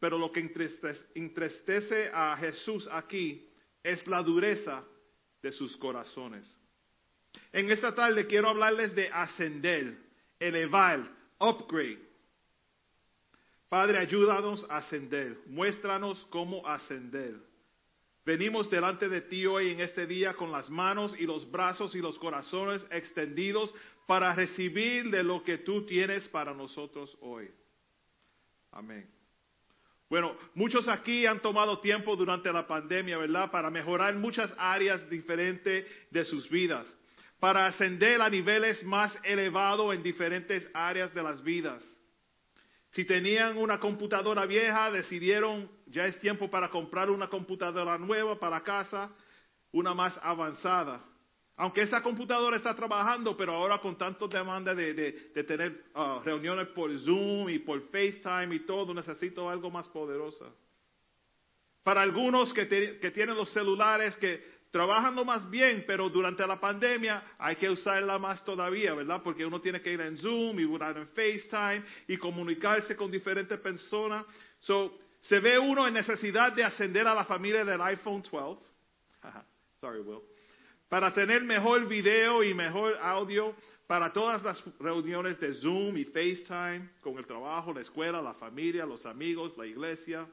Pero 0.00 0.18
lo 0.18 0.32
que 0.32 0.40
entristece 1.14 2.10
a 2.12 2.36
Jesús 2.36 2.88
aquí 2.90 3.48
es 3.82 4.06
la 4.06 4.22
dureza 4.22 4.84
de 5.42 5.52
sus 5.52 5.76
corazones. 5.76 6.46
En 7.52 7.70
esta 7.70 7.94
tarde 7.94 8.26
quiero 8.26 8.48
hablarles 8.48 8.94
de 8.94 9.08
ascender, 9.08 9.98
elevar, 10.38 11.00
upgrade. 11.38 12.06
Padre, 13.68 13.98
ayúdanos 13.98 14.64
a 14.70 14.78
ascender. 14.78 15.38
Muéstranos 15.46 16.26
cómo 16.30 16.66
ascender. 16.66 17.34
Venimos 18.24 18.68
delante 18.70 19.08
de 19.08 19.22
ti 19.22 19.46
hoy 19.46 19.70
en 19.70 19.80
este 19.80 20.06
día 20.06 20.34
con 20.34 20.52
las 20.52 20.68
manos 20.68 21.14
y 21.18 21.24
los 21.24 21.50
brazos 21.50 21.94
y 21.94 21.98
los 21.98 22.18
corazones 22.18 22.84
extendidos 22.90 23.72
para 24.06 24.34
recibir 24.34 25.10
de 25.10 25.22
lo 25.22 25.42
que 25.42 25.58
tú 25.58 25.86
tienes 25.86 26.28
para 26.28 26.52
nosotros 26.52 27.16
hoy. 27.20 27.50
Amén. 28.70 29.17
Bueno, 30.08 30.34
muchos 30.54 30.88
aquí 30.88 31.26
han 31.26 31.40
tomado 31.40 31.80
tiempo 31.80 32.16
durante 32.16 32.50
la 32.50 32.66
pandemia, 32.66 33.18
¿verdad? 33.18 33.50
Para 33.50 33.70
mejorar 33.70 34.14
muchas 34.14 34.50
áreas 34.56 35.08
diferentes 35.10 35.86
de 36.10 36.24
sus 36.24 36.48
vidas, 36.48 36.86
para 37.38 37.66
ascender 37.66 38.22
a 38.22 38.30
niveles 38.30 38.82
más 38.84 39.12
elevados 39.22 39.94
en 39.94 40.02
diferentes 40.02 40.68
áreas 40.72 41.12
de 41.12 41.22
las 41.22 41.42
vidas. 41.42 41.84
Si 42.90 43.04
tenían 43.04 43.58
una 43.58 43.78
computadora 43.78 44.46
vieja, 44.46 44.90
decidieron, 44.90 45.70
ya 45.86 46.06
es 46.06 46.18
tiempo 46.20 46.50
para 46.50 46.70
comprar 46.70 47.10
una 47.10 47.28
computadora 47.28 47.98
nueva 47.98 48.38
para 48.38 48.62
casa, 48.62 49.12
una 49.72 49.92
más 49.92 50.18
avanzada. 50.22 51.04
Aunque 51.58 51.82
esa 51.82 52.00
computadora 52.04 52.56
está 52.56 52.74
trabajando, 52.74 53.36
pero 53.36 53.52
ahora 53.52 53.78
con 53.78 53.98
tanto 53.98 54.28
demanda 54.28 54.76
de, 54.76 55.32
tener 55.44 55.86
uh, 55.92 56.20
reuniones 56.24 56.68
por 56.68 56.96
Zoom 57.00 57.48
y 57.48 57.58
por 57.58 57.82
FaceTime 57.90 58.54
y 58.54 58.60
todo, 58.60 58.94
necesito 58.94 59.50
algo 59.50 59.68
más 59.68 59.88
poderoso. 59.88 60.54
Para 61.82 62.02
algunos 62.02 62.54
que, 62.54 62.66
tienen 63.12 63.34
los 63.34 63.52
celulares 63.52 64.16
que 64.18 64.40
trabajan 64.70 65.16
lo 65.16 65.24
más 65.24 65.50
bien, 65.50 65.82
pero 65.84 66.08
durante 66.08 66.46
la 66.46 66.60
pandemia 66.60 67.24
hay 67.38 67.56
que 67.56 67.68
usarla 67.68 68.20
más 68.20 68.44
todavía, 68.44 68.94
¿verdad? 68.94 69.20
Porque 69.24 69.44
uno 69.44 69.60
tiene 69.60 69.80
que 69.80 69.92
ir 69.92 70.00
en 70.00 70.16
Zoom 70.16 70.60
y 70.60 70.62
durar 70.62 70.96
en 70.96 71.08
FaceTime 71.08 71.82
y 72.06 72.16
comunicarse 72.18 72.94
con 72.94 73.10
diferentes 73.10 73.58
personas. 73.58 74.24
So, 74.60 74.96
se 75.22 75.40
ve 75.40 75.58
uno 75.58 75.88
en 75.88 75.94
necesidad 75.94 76.52
de 76.52 76.62
ascender 76.62 77.08
a 77.08 77.14
la 77.14 77.24
familia 77.24 77.64
del 77.64 77.80
iPhone 77.80 78.22
12. 78.22 78.62
Sorry, 79.80 80.02
Will 80.02 80.22
para 80.88 81.12
tener 81.12 81.42
mejor 81.42 81.86
video 81.86 82.42
y 82.42 82.54
mejor 82.54 82.96
audio 83.00 83.54
para 83.86 84.12
todas 84.12 84.42
las 84.42 84.62
reuniones 84.78 85.40
de 85.40 85.54
Zoom 85.54 85.96
y 85.96 86.04
FaceTime, 86.04 86.90
con 87.00 87.16
el 87.18 87.26
trabajo, 87.26 87.72
la 87.72 87.80
escuela, 87.80 88.20
la 88.20 88.34
familia, 88.34 88.84
los 88.84 89.04
amigos, 89.06 89.56
la 89.56 89.66
iglesia. 89.66 90.26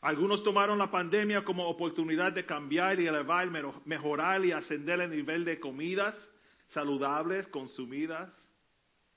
Algunos 0.00 0.42
tomaron 0.42 0.78
la 0.78 0.90
pandemia 0.90 1.44
como 1.44 1.66
oportunidad 1.66 2.32
de 2.32 2.44
cambiar 2.44 3.00
y 3.00 3.06
elevar, 3.06 3.48
mejorar 3.84 4.44
y 4.44 4.52
ascender 4.52 5.00
el 5.00 5.10
nivel 5.10 5.44
de 5.44 5.60
comidas 5.60 6.14
saludables, 6.68 7.46
consumidas. 7.48 8.30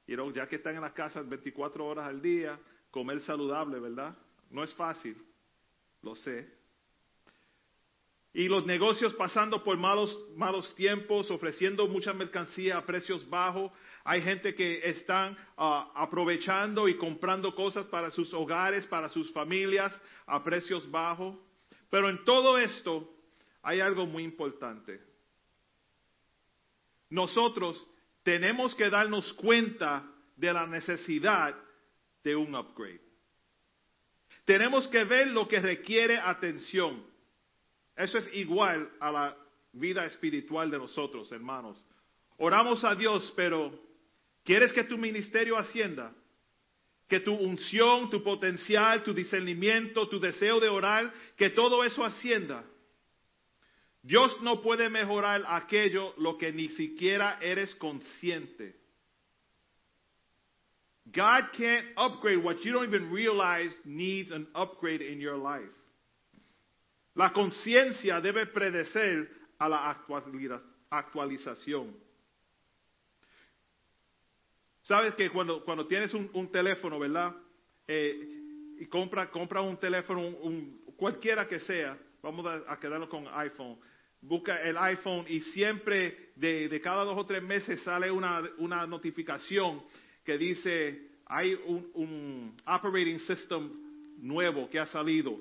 Y 0.05 0.15
ya 0.33 0.47
que 0.47 0.57
están 0.57 0.75
en 0.75 0.81
las 0.81 0.93
casas 0.93 1.27
24 1.27 1.85
horas 1.85 2.07
al 2.07 2.21
día, 2.21 2.57
comer 2.91 3.19
saludable, 3.21 3.79
¿verdad? 3.79 4.15
No 4.49 4.63
es 4.63 4.73
fácil, 4.75 5.21
lo 6.01 6.15
sé. 6.15 6.47
Y 8.37 8.47
los 8.49 8.67
negocios 8.67 9.15
pasando 9.15 9.63
por 9.63 9.77
malos, 9.77 10.15
malos 10.35 10.75
tiempos, 10.75 11.31
ofreciendo 11.31 11.87
mucha 11.87 12.13
mercancía 12.13 12.77
a 12.77 12.85
precios 12.85 13.27
bajos. 13.27 13.71
Hay 14.03 14.21
gente 14.21 14.53
que 14.53 14.79
están 14.87 15.33
uh, 15.57 15.89
aprovechando 15.95 16.87
y 16.87 16.97
comprando 16.97 17.55
cosas 17.55 17.87
para 17.87 18.11
sus 18.11 18.31
hogares, 18.35 18.85
para 18.85 19.09
sus 19.09 19.31
familias 19.33 19.91
a 20.27 20.43
precios 20.43 20.87
bajos. 20.91 21.35
Pero 21.89 22.11
en 22.11 22.23
todo 22.25 22.59
esto 22.59 23.11
hay 23.63 23.79
algo 23.79 24.05
muy 24.05 24.23
importante. 24.23 25.01
Nosotros 27.09 27.83
tenemos 28.21 28.75
que 28.75 28.91
darnos 28.91 29.33
cuenta 29.33 30.05
de 30.35 30.53
la 30.53 30.67
necesidad 30.67 31.55
de 32.23 32.35
un 32.35 32.53
upgrade. 32.53 33.01
Tenemos 34.45 34.87
que 34.89 35.05
ver 35.05 35.25
lo 35.25 35.47
que 35.47 35.59
requiere 35.59 36.19
atención. 36.19 37.16
Eso 37.97 38.19
es 38.19 38.29
igual 38.35 38.89
a 38.99 39.11
la 39.11 39.37
vida 39.73 40.05
espiritual 40.05 40.69
de 40.69 40.77
nosotros, 40.77 41.31
hermanos. 41.31 41.83
Oramos 42.37 42.83
a 42.83 42.93
Dios, 42.93 43.33
pero 43.35 43.73
¿quieres 44.43 44.71
que 44.71 44.83
tu 44.83 44.97
ministerio 44.97 45.57
ascienda? 45.57 46.13
Que 47.07 47.19
tu 47.19 47.33
unción, 47.33 48.09
tu 48.11 48.23
potencial, 48.23 49.03
tu 49.03 49.13
discernimiento, 49.13 50.07
tu 50.07 50.19
deseo 50.19 50.59
de 50.59 50.69
orar, 50.69 51.11
que 51.35 51.49
todo 51.49 51.83
eso 51.83 52.03
ascienda. 52.03 52.63
Dios 54.03 54.39
no 54.41 54.61
puede 54.61 54.89
mejorar 54.89 55.43
aquello 55.47 56.13
lo 56.17 56.37
que 56.37 56.53
ni 56.53 56.69
siquiera 56.69 57.39
eres 57.41 57.73
consciente. 57.75 58.75
God 61.11 61.51
can't 61.57 61.85
upgrade 61.97 62.43
what 62.43 62.63
you 62.63 62.73
don't 62.73 62.87
even 62.87 63.11
realize 63.11 63.71
needs 63.85 64.31
an 64.31 64.47
upgrade 64.53 65.01
in 65.01 65.19
your 65.19 65.37
life. 65.37 65.71
La 67.17 67.33
conciencia 67.33 68.21
debe 68.21 68.45
predecer 68.45 69.27
a 69.57 69.67
la 69.67 69.89
actualización. 70.91 71.97
Sabes 74.83 75.15
que 75.15 75.31
cuando, 75.31 75.65
cuando 75.65 75.87
tienes 75.87 76.13
un, 76.13 76.51
teléfono, 76.51 76.99
¿verdad? 76.99 77.35
Eh, 77.87 78.75
y 78.79 78.85
compra, 78.85 79.31
compra 79.31 79.61
un 79.61 79.77
teléfono, 79.77 80.21
un, 80.21 80.83
cualquiera 80.95 81.47
que 81.47 81.59
sea, 81.59 81.97
vamos 82.21 82.45
a, 82.45 82.71
a, 82.71 82.79
quedarnos 82.79 83.09
con 83.09 83.27
iPhone. 83.33 83.79
Busca 84.21 84.61
el 84.61 84.77
iPhone 84.77 85.25
y 85.27 85.41
siempre 85.41 86.29
de, 86.35 86.69
de 86.69 86.81
cada 86.81 87.03
dos 87.03 87.17
o 87.17 87.25
tres 87.25 87.41
meses 87.41 87.81
sale 87.81 88.11
una, 88.11 88.43
una 88.59 88.85
notificación 88.85 89.81
que 90.23 90.37
dice 90.37 91.09
hay 91.25 91.55
un, 91.65 91.89
un 91.95 92.57
operating 92.67 93.19
system 93.21 93.71
nuevo 94.19 94.69
que 94.69 94.77
ha 94.79 94.85
salido. 94.85 95.39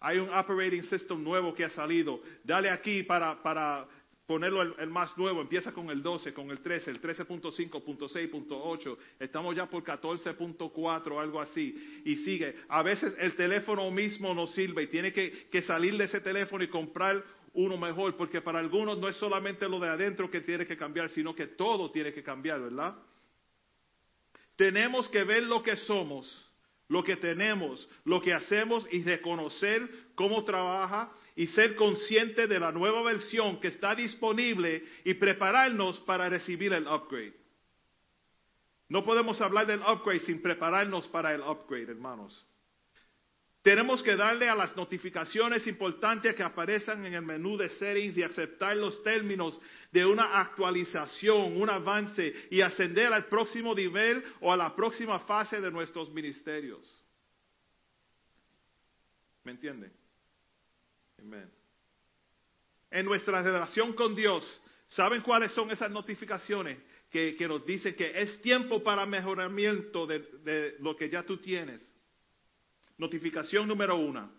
Hay 0.00 0.18
un 0.18 0.28
operating 0.28 0.84
system 0.84 1.22
nuevo 1.22 1.54
que 1.54 1.64
ha 1.64 1.70
salido. 1.70 2.20
Dale 2.42 2.70
aquí 2.70 3.02
para, 3.04 3.42
para 3.42 3.86
ponerlo 4.26 4.62
el, 4.62 4.74
el, 4.78 4.90
más 4.90 5.16
nuevo. 5.16 5.40
Empieza 5.40 5.72
con 5.72 5.88
el 5.90 6.02
12, 6.02 6.34
con 6.34 6.50
el 6.50 6.60
13, 6.60 6.90
el 6.90 7.00
13.5.6.8. 7.00 8.96
Estamos 9.18 9.56
ya 9.56 9.66
por 9.66 9.82
14.4, 9.82 11.20
algo 11.20 11.40
así. 11.40 12.02
Y 12.04 12.16
sigue. 12.16 12.56
A 12.68 12.82
veces 12.82 13.14
el 13.18 13.34
teléfono 13.34 13.90
mismo 13.90 14.34
no 14.34 14.46
sirve 14.48 14.82
y 14.84 14.88
tiene 14.88 15.12
que, 15.12 15.48
que 15.50 15.62
salir 15.62 15.96
de 15.96 16.04
ese 16.04 16.20
teléfono 16.20 16.62
y 16.64 16.68
comprar 16.68 17.24
uno 17.54 17.76
mejor. 17.76 18.16
Porque 18.16 18.40
para 18.40 18.58
algunos 18.58 18.98
no 18.98 19.08
es 19.08 19.16
solamente 19.16 19.68
lo 19.68 19.78
de 19.78 19.88
adentro 19.88 20.30
que 20.30 20.42
tiene 20.42 20.66
que 20.66 20.76
cambiar, 20.76 21.10
sino 21.10 21.34
que 21.34 21.46
todo 21.48 21.90
tiene 21.90 22.12
que 22.12 22.22
cambiar, 22.22 22.60
¿verdad? 22.60 22.94
Tenemos 24.56 25.08
que 25.08 25.24
ver 25.24 25.42
lo 25.44 25.62
que 25.62 25.76
somos 25.76 26.43
lo 26.88 27.02
que 27.02 27.16
tenemos, 27.16 27.88
lo 28.04 28.20
que 28.20 28.32
hacemos 28.32 28.86
y 28.90 29.02
reconocer 29.02 29.88
cómo 30.14 30.44
trabaja 30.44 31.12
y 31.36 31.46
ser 31.48 31.74
consciente 31.76 32.46
de 32.46 32.60
la 32.60 32.72
nueva 32.72 33.02
versión 33.02 33.60
que 33.60 33.68
está 33.68 33.94
disponible 33.94 34.84
y 35.04 35.14
prepararnos 35.14 35.98
para 36.00 36.28
recibir 36.28 36.72
el 36.72 36.86
upgrade. 36.86 37.34
No 38.88 39.04
podemos 39.04 39.40
hablar 39.40 39.66
del 39.66 39.80
upgrade 39.80 40.20
sin 40.20 40.42
prepararnos 40.42 41.08
para 41.08 41.34
el 41.34 41.40
upgrade, 41.40 41.90
hermanos. 41.90 42.46
Tenemos 43.64 44.02
que 44.02 44.14
darle 44.14 44.46
a 44.46 44.54
las 44.54 44.76
notificaciones 44.76 45.66
importantes 45.66 46.34
que 46.34 46.42
aparecen 46.42 47.06
en 47.06 47.14
el 47.14 47.22
menú 47.22 47.56
de 47.56 47.70
settings 47.70 48.14
y 48.14 48.22
aceptar 48.22 48.76
los 48.76 49.02
términos 49.02 49.58
de 49.90 50.04
una 50.04 50.38
actualización, 50.38 51.58
un 51.58 51.70
avance 51.70 52.30
y 52.50 52.60
ascender 52.60 53.10
al 53.10 53.24
próximo 53.24 53.74
nivel 53.74 54.22
o 54.42 54.52
a 54.52 54.56
la 54.58 54.76
próxima 54.76 55.18
fase 55.20 55.62
de 55.62 55.70
nuestros 55.70 56.12
ministerios. 56.12 56.86
¿Me 59.44 59.52
entienden? 59.52 59.94
Amén. 61.18 61.50
En 62.90 63.06
nuestra 63.06 63.42
relación 63.42 63.94
con 63.94 64.14
Dios, 64.14 64.44
¿saben 64.88 65.22
cuáles 65.22 65.52
son 65.52 65.70
esas 65.70 65.90
notificaciones 65.90 66.76
que, 67.10 67.34
que 67.34 67.48
nos 67.48 67.64
dicen 67.64 67.94
que 67.94 68.12
es 68.20 68.42
tiempo 68.42 68.84
para 68.84 69.06
mejoramiento 69.06 70.06
de, 70.06 70.18
de 70.18 70.76
lo 70.80 70.94
que 70.94 71.08
ya 71.08 71.22
tú 71.22 71.38
tienes? 71.38 71.93
Notificación 72.98 73.66
número 73.66 73.96
uno. 73.96 74.30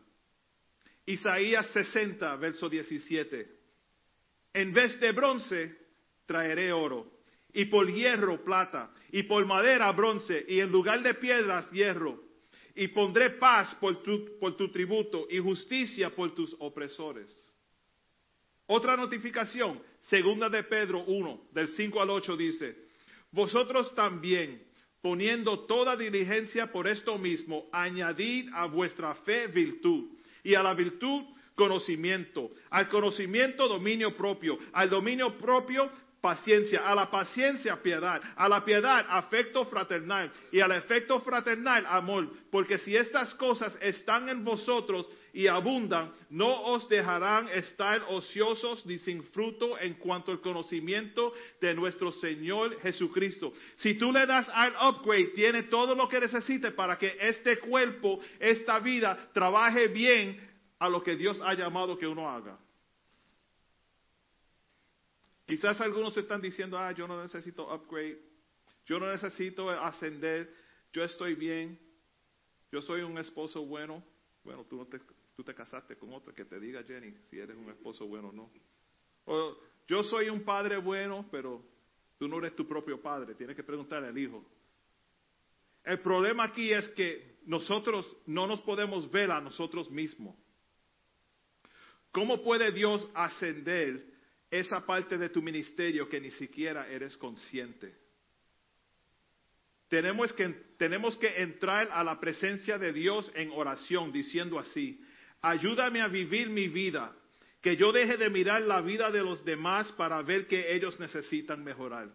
Isaías 1.06 1.68
60, 1.68 2.36
verso 2.38 2.70
17. 2.70 3.48
En 4.54 4.74
vez 4.74 5.00
de 5.00 5.12
bronce, 5.12 5.78
traeré 6.26 6.72
oro. 6.72 7.20
Y 7.54 7.66
por 7.66 7.92
hierro, 7.92 8.44
plata. 8.44 8.92
Y 9.12 9.24
por 9.24 9.46
madera, 9.46 9.92
bronce. 9.92 10.46
Y 10.48 10.60
en 10.60 10.72
lugar 10.72 11.04
de 11.04 11.14
piedras, 11.16 11.70
hierro. 11.72 12.24
Y 12.76 12.90
pondré 12.90 13.32
paz 13.32 13.76
por 13.76 14.02
tu, 14.04 14.38
por 14.40 14.58
tu 14.58 14.72
tributo 14.72 15.28
y 15.30 15.40
justicia 15.40 16.10
por 16.14 16.34
tus 16.34 16.56
opresores. 16.60 17.30
Otra 18.68 18.98
notificación, 18.98 19.82
segunda 20.02 20.50
de 20.50 20.64
Pedro 20.64 21.04
1, 21.06 21.50
del 21.52 21.70
5 21.70 22.02
al 22.02 22.10
8 22.10 22.36
dice, 22.36 22.76
vosotros 23.32 23.94
también, 23.94 24.65
poniendo 25.06 25.60
toda 25.68 25.96
diligencia 25.96 26.72
por 26.72 26.88
esto 26.88 27.20
mismo, 27.20 27.66
añadid 27.72 28.50
a 28.52 28.66
vuestra 28.66 29.14
fe 29.14 29.46
virtud, 29.46 30.06
y 30.44 30.56
a 30.56 30.64
la 30.64 30.74
virtud 30.74 31.26
conocimiento, 31.54 32.50
al 32.72 32.90
conocimiento 32.90 33.68
dominio 33.68 34.18
propio, 34.18 34.58
al 34.74 34.90
dominio 34.90 35.38
propio 35.38 35.92
paciencia, 36.26 36.80
a 36.90 36.96
la 36.96 37.12
paciencia 37.12 37.84
piedad, 37.84 38.20
a 38.36 38.50
la 38.50 38.66
piedad 38.66 39.06
afecto 39.10 39.66
fraternal, 39.66 40.32
y 40.52 40.60
al 40.60 40.72
afecto 40.72 41.22
fraternal 41.22 41.86
amor, 41.88 42.32
porque 42.50 42.80
si 42.80 42.98
estas 42.98 43.32
cosas 43.36 43.78
están 43.80 44.28
en 44.30 44.44
vosotros 44.44 45.06
y 45.34 45.46
abundan, 45.46 46.12
no 46.32 46.50
os 46.64 46.90
dejarán 46.90 47.48
estar 47.50 48.02
ociosos 48.10 48.84
ni 48.88 48.98
sin 48.98 49.22
fruto 49.26 49.78
en 49.78 49.94
cuanto 49.94 50.32
al 50.32 50.42
conocimiento 50.42 51.32
de 51.62 51.76
nuestro 51.76 52.12
Señor 52.14 52.82
Jesucristo. 52.82 53.54
Si 53.76 53.94
tú 53.94 54.12
le 54.12 54.26
das 54.26 54.50
al 54.52 54.74
upgrade, 54.82 55.34
tiene 55.36 55.64
todo 55.64 55.94
lo 55.94 56.10
que 56.10 56.22
necesite 56.22 56.72
para 56.72 56.98
que 56.98 57.16
este 57.20 57.60
cuerpo, 57.60 58.20
esta 58.40 58.80
vida, 58.80 59.30
trabaje 59.32 59.90
bien 59.90 60.40
a 60.80 60.90
lo 60.90 61.04
que 61.04 61.16
Dios 61.16 61.40
ha 61.44 61.54
llamado 61.54 62.00
que 62.00 62.08
uno 62.08 62.28
haga. 62.28 62.58
Quizás 65.46 65.80
algunos 65.80 66.18
están 66.18 66.42
diciendo, 66.42 66.78
ah, 66.78 66.92
yo 66.92 67.08
no 67.08 67.22
necesito 67.22 67.72
upgrade, 67.74 68.20
yo 68.86 69.00
no 69.00 69.12
necesito 69.12 69.70
ascender, 69.70 70.52
yo 70.92 71.04
estoy 71.04 71.36
bien, 71.36 71.80
yo 72.72 72.82
soy 72.82 73.02
un 73.02 73.18
esposo 73.18 73.66
bueno. 73.66 74.04
Bueno, 74.44 74.66
tú, 74.66 74.78
no 74.78 74.86
te, 74.88 75.00
tú 75.36 75.44
te 75.44 75.54
casaste 75.54 75.98
con 75.98 76.14
otro 76.14 76.34
que 76.34 76.46
te 76.46 76.60
diga, 76.60 76.84
Jenny, 76.84 77.14
si 77.30 77.40
eres 77.40 77.56
un 77.56 77.70
esposo 77.70 78.08
bueno 78.08 78.30
o 78.30 78.32
no. 78.32 78.52
O 79.26 79.58
yo 79.88 80.04
soy 80.04 80.30
un 80.30 80.44
padre 80.44 80.78
bueno, 80.78 81.28
pero 81.32 81.64
tú 82.18 82.28
no 82.28 82.40
eres 82.40 82.56
tu 82.56 82.68
propio 82.68 83.02
padre, 83.02 83.36
tienes 83.36 83.56
que 83.56 83.64
preguntarle 83.64 84.08
al 84.08 84.18
hijo. 84.18 84.44
El 85.84 86.00
problema 86.00 86.46
aquí 86.46 86.72
es 86.72 86.90
que 86.90 87.38
nosotros 87.46 88.06
no 88.26 88.48
nos 88.48 88.62
podemos 88.62 89.10
ver 89.12 89.30
a 89.30 89.40
nosotros 89.40 89.92
mismos. 89.92 90.36
¿Cómo 92.12 92.44
puede 92.44 92.72
Dios 92.72 93.08
ascender 93.14 94.15
esa 94.50 94.86
parte 94.86 95.18
de 95.18 95.30
tu 95.30 95.42
ministerio 95.42 96.08
que 96.08 96.22
ni 96.22 96.32
siquiera 96.32 96.88
eres 96.88 97.18
consciente. 97.18 97.96
Tenemos 99.88 100.34
que, 100.34 100.48
tenemos 100.78 101.16
que 101.18 101.42
entrar 101.42 101.90
a 101.92 102.04
la 102.04 102.20
presencia 102.20 102.78
de 102.78 102.92
Dios 102.92 103.32
en 103.36 103.52
oración 103.52 104.12
diciendo 104.12 104.60
así, 104.60 105.00
ayúdame 105.42 106.02
a 106.02 106.08
vivir 106.08 106.50
mi 106.50 106.68
vida, 106.68 107.16
que 107.62 107.76
yo 107.76 107.92
deje 107.92 108.18
de 108.18 108.30
mirar 108.30 108.62
la 108.64 108.82
vida 108.82 109.12
de 109.12 109.24
los 109.24 109.44
demás 109.46 109.92
para 109.94 110.22
ver 110.22 110.48
que 110.48 110.74
ellos 110.76 111.00
necesitan 111.00 111.64
mejorar. 111.64 112.12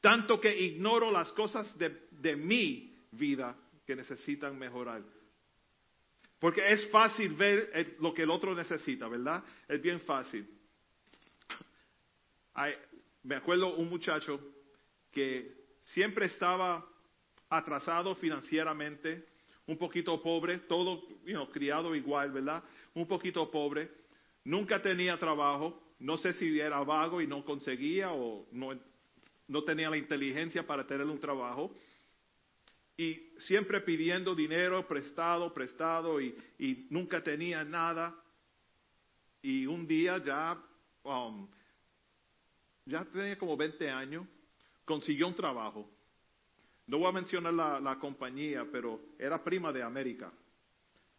Tanto 0.00 0.40
que 0.40 0.56
ignoro 0.56 1.10
las 1.10 1.30
cosas 1.32 1.76
de, 1.78 2.06
de 2.10 2.36
mi 2.36 2.96
vida 3.12 3.56
que 3.86 3.94
necesitan 3.94 4.58
mejorar. 4.58 5.02
Porque 6.40 6.72
es 6.72 6.88
fácil 6.90 7.34
ver 7.34 7.96
lo 8.00 8.12
que 8.12 8.22
el 8.22 8.30
otro 8.30 8.52
necesita, 8.52 9.06
¿verdad? 9.06 9.44
Es 9.68 9.80
bien 9.80 10.00
fácil 10.00 10.44
me 13.22 13.34
acuerdo 13.34 13.76
un 13.76 13.88
muchacho 13.88 14.40
que 15.10 15.52
siempre 15.84 16.26
estaba 16.26 16.86
atrasado 17.48 18.14
financieramente, 18.14 19.26
un 19.66 19.76
poquito 19.76 20.20
pobre, 20.22 20.58
todo 20.58 21.02
criado 21.52 21.94
igual, 21.94 22.32
¿verdad? 22.32 22.62
Un 22.94 23.06
poquito 23.06 23.50
pobre, 23.50 23.90
nunca 24.44 24.80
tenía 24.80 25.18
trabajo, 25.18 25.94
no 25.98 26.16
sé 26.18 26.32
si 26.34 26.58
era 26.58 26.80
vago 26.80 27.20
y 27.20 27.26
no 27.26 27.44
conseguía 27.44 28.12
o 28.12 28.46
no, 28.52 28.78
no 29.46 29.64
tenía 29.64 29.90
la 29.90 29.96
inteligencia 29.96 30.66
para 30.66 30.86
tener 30.86 31.06
un 31.06 31.20
trabajo. 31.20 31.74
Y 32.96 33.32
siempre 33.38 33.80
pidiendo 33.80 34.34
dinero 34.34 34.86
prestado, 34.86 35.52
prestado 35.52 36.20
y, 36.20 36.36
y 36.58 36.86
nunca 36.90 37.22
tenía 37.22 37.64
nada. 37.64 38.14
Y 39.40 39.66
un 39.66 39.86
día 39.86 40.22
ya 40.24 40.62
um, 41.04 41.48
ya 42.84 43.04
tenía 43.04 43.38
como 43.38 43.56
20 43.56 43.90
años, 43.90 44.26
consiguió 44.84 45.28
un 45.28 45.34
trabajo. 45.34 45.88
No 46.86 46.98
voy 46.98 47.08
a 47.08 47.12
mencionar 47.12 47.54
la, 47.54 47.98
compañía, 48.00 48.66
pero 48.70 49.00
era 49.18 49.42
prima 49.42 49.72
de 49.72 49.82
América. 49.82 50.32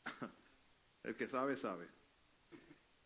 El 1.04 1.16
que 1.16 1.28
sabe, 1.28 1.58
sabe. 1.58 1.88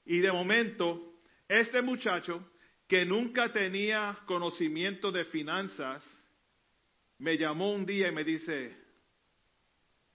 Y 0.06 0.20
de 0.20 0.32
momento, 0.32 1.20
este 1.48 1.82
muchacho, 1.82 2.52
que 2.88 3.06
nunca 3.06 3.52
tenía 3.52 4.20
conocimiento 4.26 5.12
de 5.12 5.26
finanzas, 5.26 6.04
me 7.20 7.38
llamó 7.38 7.74
un 7.74 7.86
día 7.86 8.08
y 8.08 8.12
me 8.12 8.24
dice, 8.24 8.76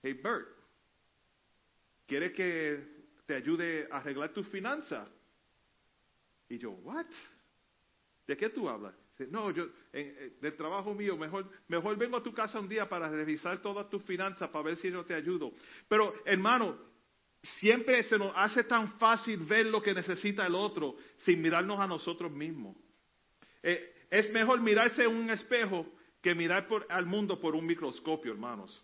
hey 0.03 0.15
Bert, 0.23 0.49
¿quieres 2.07 2.33
que 2.33 3.05
te 3.27 3.35
ayude 3.35 3.89
a 3.91 3.99
arreglar 3.99 4.33
tus 4.33 4.49
finanzas? 4.49 5.09
Y 6.49 6.59
yo, 6.59 6.71
what? 6.71 7.07
¿De 8.33 8.37
qué 8.39 8.49
tú 8.49 8.67
hablas? 8.67 8.95
No, 9.29 9.51
yo, 9.51 9.67
en, 9.93 10.41
del 10.41 10.57
trabajo 10.57 10.95
mío, 10.95 11.19
mejor, 11.19 11.47
mejor 11.69 11.99
vengo 11.99 12.17
a 12.17 12.23
tu 12.23 12.33
casa 12.33 12.59
un 12.59 12.67
día 12.67 12.89
para 12.89 13.11
revisar 13.11 13.61
todas 13.61 13.91
tus 13.91 14.03
finanzas 14.05 14.49
para 14.49 14.65
ver 14.65 14.79
si 14.79 14.91
yo 14.91 15.05
te 15.05 15.13
ayudo. 15.13 15.53
Pero, 15.87 16.15
hermano, 16.25 16.79
siempre 17.61 18.03
se 18.05 18.17
nos 18.17 18.33
hace 18.35 18.65
tan 18.65 18.99
fácil 18.99 19.41
ver 19.41 19.67
lo 19.67 19.83
que 19.83 19.93
necesita 19.93 20.47
el 20.47 20.55
otro 20.55 20.97
sin 21.19 21.43
mirarnos 21.43 21.79
a 21.79 21.87
nosotros 21.87 22.33
mismos. 22.33 22.75
Eh, 23.63 24.07
es 24.09 24.33
mejor 24.33 24.63
mirarse 24.63 25.05
en 25.05 25.15
un 25.15 25.29
espejo 25.29 25.87
que 26.23 26.35
mirar 26.35 26.67
por, 26.67 26.87
al 26.89 27.05
mundo 27.05 27.39
por 27.39 27.55
un 27.55 27.67
microscopio, 27.67 28.33
hermanos. 28.33 28.83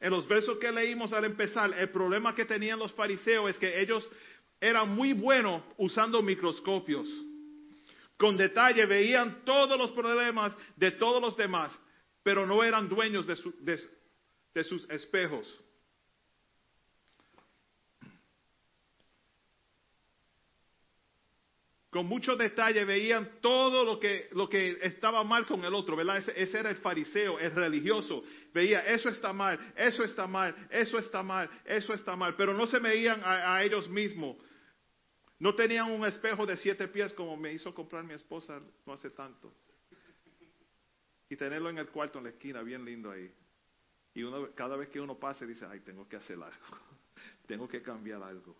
En 0.00 0.10
los 0.10 0.28
versos 0.28 0.58
que 0.58 0.70
leímos 0.70 1.14
al 1.14 1.24
empezar, 1.24 1.72
el 1.78 1.88
problema 1.88 2.34
que 2.34 2.44
tenían 2.44 2.78
los 2.78 2.92
fariseos 2.92 3.48
es 3.52 3.58
que 3.58 3.80
ellos 3.80 4.06
eran 4.60 4.90
muy 4.90 5.14
buenos 5.14 5.62
usando 5.78 6.20
microscopios 6.20 7.08
con 8.20 8.36
detalle, 8.36 8.84
veían 8.84 9.46
todos 9.46 9.78
los 9.78 9.92
problemas 9.92 10.54
de 10.76 10.90
todos 10.90 11.22
los 11.22 11.34
demás, 11.38 11.72
pero 12.22 12.44
no 12.44 12.62
eran 12.62 12.86
dueños 12.86 13.26
de, 13.26 14.62
sus 14.62 14.90
espejos. 14.90 15.46
Con 21.88 22.04
mucho 22.04 22.36
detalle 22.36 22.84
veían 22.84 23.40
todo 23.40 23.84
lo 23.86 23.98
que, 23.98 24.28
lo 24.32 24.50
que 24.50 24.76
estaba 24.82 25.24
mal 25.24 25.46
con 25.46 25.64
el 25.64 25.72
otro, 25.72 25.96
¿verdad? 25.96 26.18
Ese, 26.18 26.58
era 26.58 26.68
el 26.68 26.76
fariseo, 26.76 27.38
el 27.38 27.52
religioso. 27.52 28.22
Veía, 28.52 28.80
eso 28.80 29.08
está 29.08 29.32
mal, 29.32 29.58
eso 29.74 30.04
está 30.04 30.26
mal, 30.26 30.54
eso 30.70 30.98
está 30.98 31.22
mal, 31.22 31.48
eso 31.64 31.94
está 31.94 32.14
mal, 32.16 32.36
pero 32.36 32.52
no 32.52 32.66
se 32.66 32.80
veían 32.80 33.22
a 33.24 33.64
ellos 33.64 33.88
mismos 33.88 34.36
no 35.40 35.54
tenían 35.54 35.90
un 35.90 36.04
espejo 36.04 36.44
de 36.44 36.58
siete 36.58 36.86
pies 36.86 37.14
como 37.14 37.34
me 37.34 37.52
hizo 37.52 37.74
comprar 37.74 38.04
mi 38.04 38.12
esposa 38.12 38.60
no 38.84 38.92
hace 38.92 39.08
tanto. 39.10 39.52
Y 41.30 41.36
tenerlo 41.36 41.70
en 41.70 41.78
el 41.78 41.88
cuarto, 41.88 42.18
en 42.18 42.24
la 42.24 42.30
esquina, 42.30 42.62
bien 42.62 42.84
lindo 42.84 43.10
ahí. 43.10 43.32
Y 44.12 44.22
uno, 44.22 44.50
cada 44.54 44.76
vez 44.76 44.90
que 44.90 45.00
uno 45.00 45.18
pasa 45.18 45.46
dice, 45.46 45.64
ay, 45.64 45.80
tengo 45.80 46.06
que 46.06 46.16
hacer 46.16 46.36
algo, 46.36 46.78
tengo 47.46 47.66
que 47.66 47.80
cambiar 47.80 48.22
algo. 48.22 48.54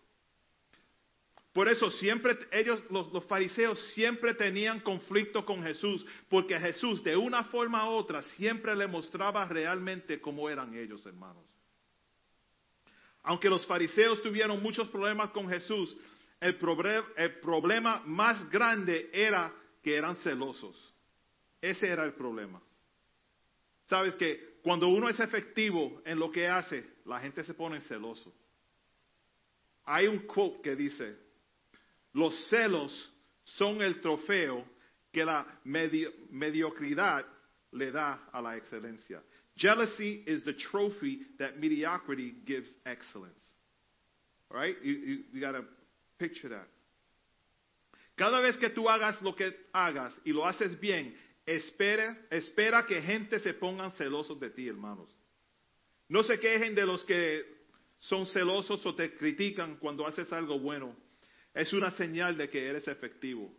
Por 1.53 1.67
eso 1.67 1.91
siempre 1.91 2.35
ellos, 2.51 2.81
los, 2.89 3.11
los, 3.11 3.25
fariseos, 3.25 3.79
siempre 3.93 4.33
tenían 4.33 4.79
conflicto 4.79 5.45
con 5.45 5.61
Jesús, 5.61 6.03
porque 6.29 6.57
Jesús 6.59 7.03
de 7.03 7.15
una 7.15 7.43
forma 7.43 7.87
u 7.89 7.93
otra 7.93 8.23
siempre 8.23 8.75
le 8.75 8.87
mostraba 8.87 9.45
realmente 9.45 10.19
cómo 10.19 10.49
eran 10.49 10.73
ellos, 10.73 11.05
hermanos. 11.05 11.45
Aunque 13.21 13.49
los 13.49 13.65
fariseos 13.67 14.19
tuvieron 14.23 14.63
muchos 14.63 14.87
problemas 14.89 15.29
con 15.31 15.47
Jesús, 15.47 15.95
el, 16.41 16.57
problem, 16.57 17.05
el 17.15 17.39
problema 17.39 18.01
más 18.05 18.49
grande 18.49 19.09
era 19.13 19.53
que 19.81 19.95
eran 19.95 20.17
celosos. 20.17 20.75
Ese 21.61 21.87
era 21.87 22.03
el 22.03 22.13
problema. 22.13 22.61
Sabes 23.87 24.15
que 24.15 24.59
cuando 24.63 24.87
uno 24.87 25.07
es 25.07 25.19
efectivo 25.19 26.01
en 26.03 26.19
lo 26.19 26.31
que 26.31 26.47
hace, 26.47 26.83
la 27.05 27.19
gente 27.19 27.43
se 27.43 27.53
pone 27.53 27.79
celoso. 27.81 28.33
Hay 29.85 30.07
un 30.07 30.19
quote 30.19 30.61
que 30.61 30.75
dice, 30.75 31.15
los 32.13 32.35
celos 32.49 33.13
son 33.43 33.81
el 33.81 34.01
trofeo 34.01 34.65
que 35.11 35.23
la 35.23 35.45
medio, 35.63 36.11
mediocridad 36.29 37.25
le 37.71 37.91
da 37.91 38.29
a 38.31 38.41
la 38.41 38.55
excelencia. 38.57 39.21
Jealousy 39.55 40.23
is 40.25 40.43
the 40.43 40.53
trophy 40.53 41.19
that 41.37 41.57
mediocrity 41.59 42.33
gives 42.45 42.69
excellence. 42.85 43.41
All 44.49 44.57
right? 44.57 44.75
You, 44.81 44.93
you, 44.93 45.23
you 45.33 45.41
got 45.41 45.51
to 45.51 45.65
picture 46.21 46.49
that. 46.49 46.67
Cada 48.15 48.39
vez 48.39 48.55
que 48.57 48.69
tú 48.69 48.87
hagas 48.87 49.19
lo 49.23 49.35
que 49.35 49.51
hagas 49.73 50.13
y 50.23 50.31
lo 50.31 50.45
haces 50.45 50.79
bien, 50.79 51.17
espera, 51.45 52.15
espera 52.29 52.85
que 52.85 53.01
gente 53.01 53.39
se 53.39 53.55
pongan 53.55 53.91
celosos 53.93 54.39
de 54.39 54.51
ti, 54.51 54.67
hermanos. 54.67 55.09
No 56.07 56.21
se 56.21 56.39
quejen 56.39 56.75
de 56.75 56.85
los 56.85 57.03
que 57.05 57.43
son 57.99 58.27
celosos 58.27 58.85
o 58.85 58.93
te 58.93 59.15
critican 59.15 59.77
cuando 59.77 60.05
haces 60.05 60.31
algo 60.31 60.59
bueno. 60.59 60.95
Es 61.53 61.73
una 61.73 61.89
señal 61.91 62.37
de 62.37 62.49
que 62.49 62.67
eres 62.67 62.87
efectivo. 62.87 63.51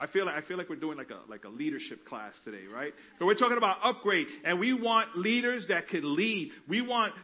I 0.00 0.06
feel 0.06 0.26
like 0.26 0.42
I 0.42 0.46
feel 0.46 0.56
like 0.56 0.68
we're 0.68 0.76
doing 0.76 0.96
like 0.96 1.10
a 1.10 1.28
like 1.28 1.44
a 1.44 1.48
leadership 1.48 2.04
class 2.04 2.32
today, 2.44 2.66
right? 2.72 2.92
But 3.18 3.26
we're 3.26 3.34
talking 3.34 3.56
about 3.56 3.78
upgrade, 3.82 4.28
and 4.44 4.60
we 4.60 4.72
want 4.72 5.18
leaders 5.18 5.66
that 5.68 5.88
can 5.88 6.16
lead. 6.16 6.52
We 6.68 6.82
want 6.82 7.14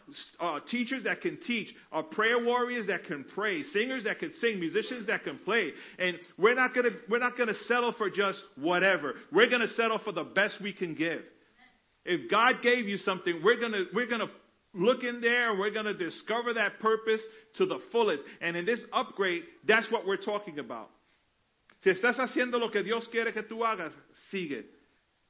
uh, 0.40 0.58
teachers 0.68 1.04
that 1.04 1.20
can 1.20 1.38
teach, 1.46 1.68
uh, 1.92 2.02
prayer 2.02 2.44
warriors 2.44 2.88
that 2.88 3.04
can 3.04 3.24
pray, 3.32 3.62
singers 3.72 4.04
that 4.04 4.18
can 4.18 4.32
sing, 4.40 4.58
musicians 4.58 5.06
that 5.06 5.22
can 5.22 5.38
play. 5.38 5.70
And 6.00 6.18
we're 6.36 6.56
not 6.56 6.74
gonna 6.74 6.90
we're 7.08 7.20
not 7.20 7.38
gonna 7.38 7.54
settle 7.68 7.92
for 7.96 8.10
just 8.10 8.42
whatever. 8.56 9.14
We're 9.30 9.48
gonna 9.48 9.72
settle 9.76 10.00
for 10.04 10.10
the 10.10 10.24
best 10.24 10.56
we 10.60 10.72
can 10.72 10.94
give. 10.94 11.22
If 12.04 12.28
God 12.28 12.56
gave 12.62 12.86
you 12.86 12.96
something, 12.96 13.40
we're 13.44 13.60
gonna 13.60 13.84
we're 13.94 14.08
gonna 14.08 14.30
look 14.74 15.04
in 15.04 15.20
there 15.20 15.50
and 15.50 15.60
we're 15.60 15.70
going 15.70 15.84
to 15.84 15.94
discover 15.94 16.54
that 16.54 16.80
purpose 16.80 17.20
to 17.56 17.66
the 17.66 17.78
fullest. 17.92 18.24
And 18.40 18.56
in 18.56 18.66
this 18.66 18.80
upgrade, 18.92 19.44
that's 19.66 19.90
what 19.90 20.04
we're 20.04 20.16
talking 20.16 20.58
about. 20.58 20.90
Si 21.85 21.91
estás 21.91 22.18
haciendo 22.18 22.59
lo 22.59 22.70
que 22.70 22.82
Dios 22.82 23.07
quiere 23.11 23.30
que 23.35 23.43
tú 23.43 23.62
hagas, 23.62 23.95
sigue. 24.30 24.70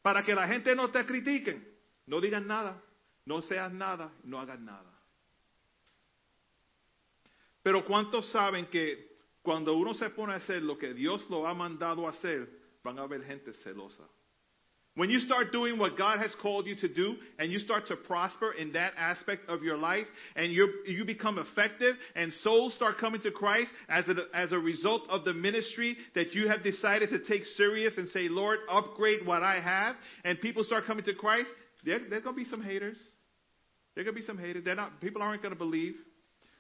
Para 0.03 0.23
que 0.23 0.37
la 0.37 0.47
gente 0.47 0.73
no 0.77 0.89
te 0.89 1.05
critiquen, 1.05 1.67
no 2.07 2.21
digas 2.21 2.45
nada, 2.45 2.81
no 3.25 3.43
seas 3.43 3.73
nada, 3.73 4.13
no 4.23 4.39
hagas 4.39 4.61
nada. 4.61 4.97
Pero 7.61 7.85
¿cuántos 7.85 8.31
saben 8.31 8.67
que 8.67 9.17
cuando 9.43 9.75
uno 9.75 9.95
se 9.95 10.11
pone 10.11 10.35
a 10.35 10.37
hacer 10.37 10.63
lo 10.63 10.79
que 10.79 10.95
Dios 10.95 11.29
lo 11.29 11.45
ha 11.45 11.55
mandado 11.55 12.07
a 12.07 12.11
hacer, 12.11 12.49
van 12.85 13.01
a 13.01 13.03
haber 13.03 13.25
gente 13.25 13.53
celosa? 13.55 14.05
When 14.97 15.11
you 15.11 15.19
start 15.19 15.51
doing 15.51 15.77
what 15.77 15.99
God 15.99 16.21
has 16.21 16.33
called 16.41 16.67
you 16.67 16.77
to 16.77 16.89
do 16.89 17.17
and 17.41 17.51
you 17.51 17.59
start 17.59 17.89
to 17.89 17.97
prosper 17.97 18.53
in 18.53 18.75
that 18.75 18.93
aspect 18.97 19.49
of 19.49 19.65
your 19.65 19.77
life 19.77 20.07
and 20.37 20.53
you 20.53 20.73
you 20.87 21.05
become 21.05 21.37
effective 21.39 21.97
and 22.15 22.33
souls 22.43 22.75
start 22.75 22.99
coming 22.99 23.21
to 23.23 23.33
Christ 23.33 23.71
as 23.89 24.05
a, 24.07 24.15
as 24.33 24.53
a 24.53 24.59
result 24.59 25.03
of 25.09 25.25
the 25.25 25.35
ministry 25.35 25.97
that 26.15 26.33
you 26.33 26.49
have 26.49 26.63
decided 26.63 27.09
to 27.09 27.25
take 27.25 27.45
serious 27.57 27.95
and 27.97 28.09
say, 28.11 28.29
Lord, 28.29 28.61
upgrade 28.71 29.27
what 29.27 29.43
I 29.43 29.61
have, 29.61 29.97
and 30.25 30.41
people 30.41 30.63
start 30.63 30.87
coming 30.87 31.05
to 31.07 31.15
Christ, 31.15 31.49
there, 31.85 31.99
there's 32.09 32.23
going 32.23 32.37
to 32.37 32.45
be 32.45 32.49
some 32.49 32.63
haters. 32.63 32.97
There's 33.95 34.05
going 34.05 34.15
to 34.15 34.21
be 34.21 34.27
some 34.27 34.39
haters. 34.39 34.65
They're 34.65 34.77
not, 34.77 35.01
people 35.01 35.23
aren't 35.23 35.43
going 35.43 35.55
to 35.55 35.59
believe. 35.59 35.95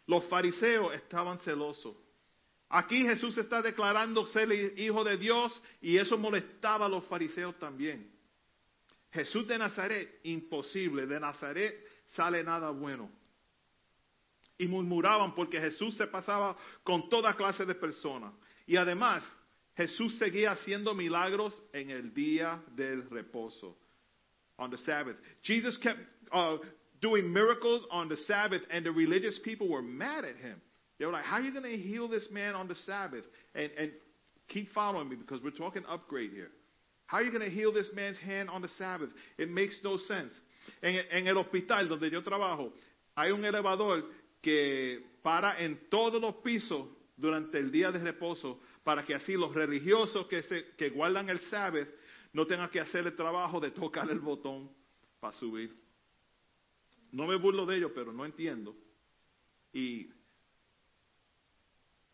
Los 0.09 0.25
fariseos 0.25 0.93
estaban 0.97 1.39
celosos. 1.45 1.95
Aquí 2.69 3.05
Jesús 3.05 3.39
está 3.39 3.63
declarando 3.63 4.27
ser 4.33 4.51
hijo 4.77 5.05
de 5.05 5.17
Dios 5.17 5.53
y 5.81 5.99
eso 5.99 6.17
molestaba 6.17 6.87
a 6.87 6.89
los 6.89 7.05
fariseos 7.05 7.55
también. 7.61 8.14
Jesús 9.15 9.47
de 9.47 9.57
Nazaret, 9.57 10.21
imposible. 10.25 11.07
De 11.07 11.21
Nazaret 11.21 11.73
sale 12.17 12.43
nada 12.43 12.71
bueno. 12.71 13.09
Y 14.59 14.67
murmuraban 14.67 15.35
porque 15.35 15.61
Jesús 15.61 15.97
se 15.97 16.07
pasaba 16.07 16.57
con 16.83 17.09
toda 17.09 17.35
clase 17.35 17.65
de 17.65 17.75
personas. 17.75 18.33
Y 18.67 18.77
además, 18.77 19.23
Jesús 19.77 20.19
seguía 20.19 20.53
haciendo 20.53 20.95
milagros 20.95 21.61
en 21.73 21.91
el 21.91 22.13
día 22.13 22.63
del 22.75 23.09
reposo. 23.09 23.77
On 24.57 24.71
the 24.71 24.79
Sabbath. 24.79 25.17
Jesus 25.43 25.77
kept 25.79 25.99
uh, 26.33 26.59
doing 27.01 27.33
miracles 27.33 27.85
on 27.91 28.09
the 28.09 28.17
Sabbath, 28.19 28.63
and 28.71 28.85
the 28.85 28.93
religious 28.93 29.37
people 29.45 29.69
were 29.69 29.83
mad 29.83 30.25
at 30.25 30.37
him. 30.37 30.61
They 30.99 31.07
were 31.07 31.13
like, 31.13 31.25
How 31.25 31.37
are 31.37 31.43
you 31.43 31.51
going 31.51 31.65
to 31.65 31.77
heal 31.77 32.07
this 32.07 32.31
man 32.31 32.55
on 32.55 32.69
the 32.69 32.77
Sabbath? 32.87 33.25
And, 33.53 33.71
and 33.77 33.93
keep 34.49 34.73
following 34.73 35.09
me 35.09 35.17
because 35.17 35.43
we're 35.43 35.51
talking 35.51 35.83
upgrade 35.89 36.31
here. 36.31 36.51
How 37.07 37.19
are 37.19 37.23
you 37.25 37.31
going 37.31 37.45
to 37.45 37.51
heal 37.51 37.73
this 37.73 37.91
man's 37.95 38.19
hand 38.19 38.49
on 38.49 38.63
the 38.63 38.69
Sabbath? 38.79 39.11
It 39.37 39.51
makes 39.51 39.79
no 39.83 39.99
sense. 39.99 40.33
En, 40.83 40.97
en, 41.11 41.27
el 41.27 41.37
hospital 41.37 41.89
donde 41.89 42.11
yo 42.11 42.23
trabajo, 42.23 42.73
hay 43.15 43.31
un 43.31 43.45
elevador 43.45 44.05
que 44.41 45.01
para 45.23 45.61
en 45.63 45.89
todos 45.91 46.21
los 46.21 46.37
pisos 46.37 46.87
durante 47.17 47.59
el 47.59 47.71
día 47.71 47.93
de 47.93 47.99
reposo 47.99 48.59
para 48.83 49.05
que 49.05 49.15
así 49.15 49.35
los 49.35 49.55
religiosos 49.55 50.27
que, 50.27 50.43
se, 50.43 50.75
que 50.77 50.91
guardan 50.91 51.29
el 51.29 51.41
Sabbath 51.41 51.89
no 52.33 52.47
tengan 52.47 52.71
que 52.71 52.81
hacer 52.81 53.07
el 53.07 53.15
trabajo 53.15 53.61
de 53.61 53.71
tocar 53.71 54.11
el 54.11 54.19
botón 54.21 54.71
para 55.21 55.37
subir. 55.37 55.75
No 57.13 57.27
me 57.27 57.37
burlo 57.37 57.65
de 57.65 57.77
ellos, 57.77 57.93
pero 57.95 58.13
no 58.13 58.25
entiendo. 58.25 58.75
Y 59.73 60.11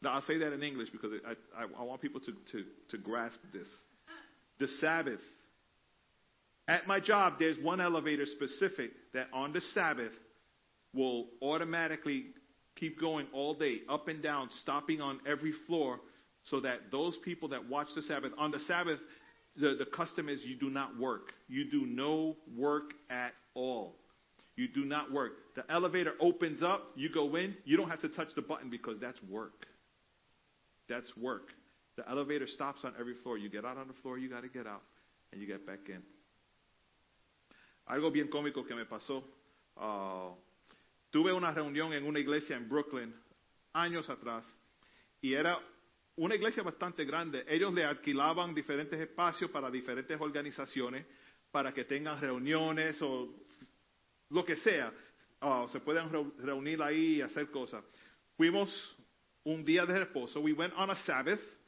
I'll 0.03 0.23
say 0.23 0.39
that 0.39 0.53
in 0.53 0.63
English 0.63 0.91
because 0.93 1.13
I, 1.25 1.33
I, 1.55 1.65
I 1.65 1.83
want 1.83 2.01
people 2.01 2.21
to, 2.21 2.33
to, 2.33 2.65
to 2.89 2.99
grasp 2.99 3.39
this. 3.53 3.69
The 4.61 4.69
Sabbath. 4.81 5.21
At 6.69 6.87
my 6.87 7.01
job, 7.01 7.35
there's 7.41 7.59
one 7.59 7.81
elevator 7.81 8.27
specific 8.27 8.93
that 9.13 9.27
on 9.33 9.53
the 9.53 9.61
Sabbath 9.75 10.13
will 10.95 11.27
automatically 11.43 12.27
keep 12.77 13.01
going 13.01 13.27
all 13.33 13.55
day, 13.55 13.81
up 13.89 14.07
and 14.07 14.23
down, 14.23 14.49
stopping 14.61 15.01
on 15.01 15.19
every 15.27 15.53
floor, 15.67 15.99
so 16.45 16.61
that 16.61 16.93
those 16.93 17.17
people 17.25 17.49
that 17.49 17.69
watch 17.69 17.89
the 17.97 18.03
Sabbath, 18.03 18.33
on 18.39 18.53
the 18.53 18.61
Sabbath, 18.61 19.01
the, 19.57 19.75
the 19.75 19.87
custom 19.87 20.29
is 20.29 20.41
you 20.45 20.57
do 20.57 20.71
not 20.71 20.97
work. 20.99 21.33
You 21.49 21.69
do 21.71 21.87
no 21.87 22.37
work 22.57 22.93
at 23.11 23.33
all. 23.55 23.97
You 24.57 24.69
do 24.69 24.85
not 24.85 25.13
work. 25.13 25.33
The 25.57 25.65
elevator 25.71 26.13
opens 26.21 26.63
up, 26.63 26.93
you 26.95 27.09
go 27.13 27.35
in, 27.37 27.57
you 27.65 27.77
don't 27.77 27.91
have 27.91 28.01
to 28.03 28.09
touch 28.09 28.29
the 28.37 28.43
button 28.43 28.71
because 28.71 29.01
that's 29.01 29.19
work. 29.29 29.67
That's 30.89 31.11
work. 31.17 31.49
The 32.01 32.11
elevator 32.11 32.47
stops 32.47 32.83
on 32.85 32.95
every 32.99 33.13
floor. 33.23 33.37
You 33.37 33.51
get 33.51 33.67
out 33.67 33.77
on 33.77 33.87
the 33.87 33.93
floor, 34.01 34.17
you 34.17 34.31
got 34.31 34.41
to 34.41 34.49
get 34.49 34.67
out, 34.67 34.81
and 35.33 35.41
you 35.41 35.47
get 35.47 35.67
back 35.67 35.81
in. 35.87 36.03
Algo 37.91 38.11
bien 38.11 38.29
cómico 38.29 38.67
que 38.67 38.75
me 38.75 38.87
pasó. 38.87 39.23
Uh, 39.77 40.35
tuve 41.13 41.31
una 41.35 41.53
reunión 41.53 41.93
en 41.93 42.07
una 42.07 42.19
iglesia 42.19 42.57
en 42.57 42.71
Brooklyn 42.71 43.13
años 43.75 44.09
atrás 44.09 44.47
y 45.21 45.35
era 45.35 45.59
una 46.17 46.37
iglesia 46.37 46.63
bastante 46.63 47.05
grande. 47.05 47.45
Ellos 47.47 47.75
le 47.75 47.85
alquilaban 47.85 48.55
diferentes 48.55 48.99
espacios 48.99 49.51
para 49.51 49.71
diferentes 49.71 50.19
organizaciones 50.19 51.05
para 51.51 51.75
que 51.75 51.85
tengan 51.85 52.19
reuniones 52.19 52.97
o 53.03 53.29
lo 54.31 54.43
que 54.43 54.57
sea. 54.57 54.91
Uh, 55.43 55.69
se 55.69 55.81
puedan 55.81 56.11
reunir 56.39 56.81
ahí 56.83 57.17
y 57.17 57.21
hacer 57.21 57.51
cosas. 57.51 57.85
Fuimos 58.39 58.97
un 59.45 59.63
día 59.67 59.85
de 59.85 59.99
reposo. 59.99 60.41
We 60.41 60.55
went 60.55 60.73
on 60.79 60.89
a 60.89 60.97
Sabbath 61.05 61.60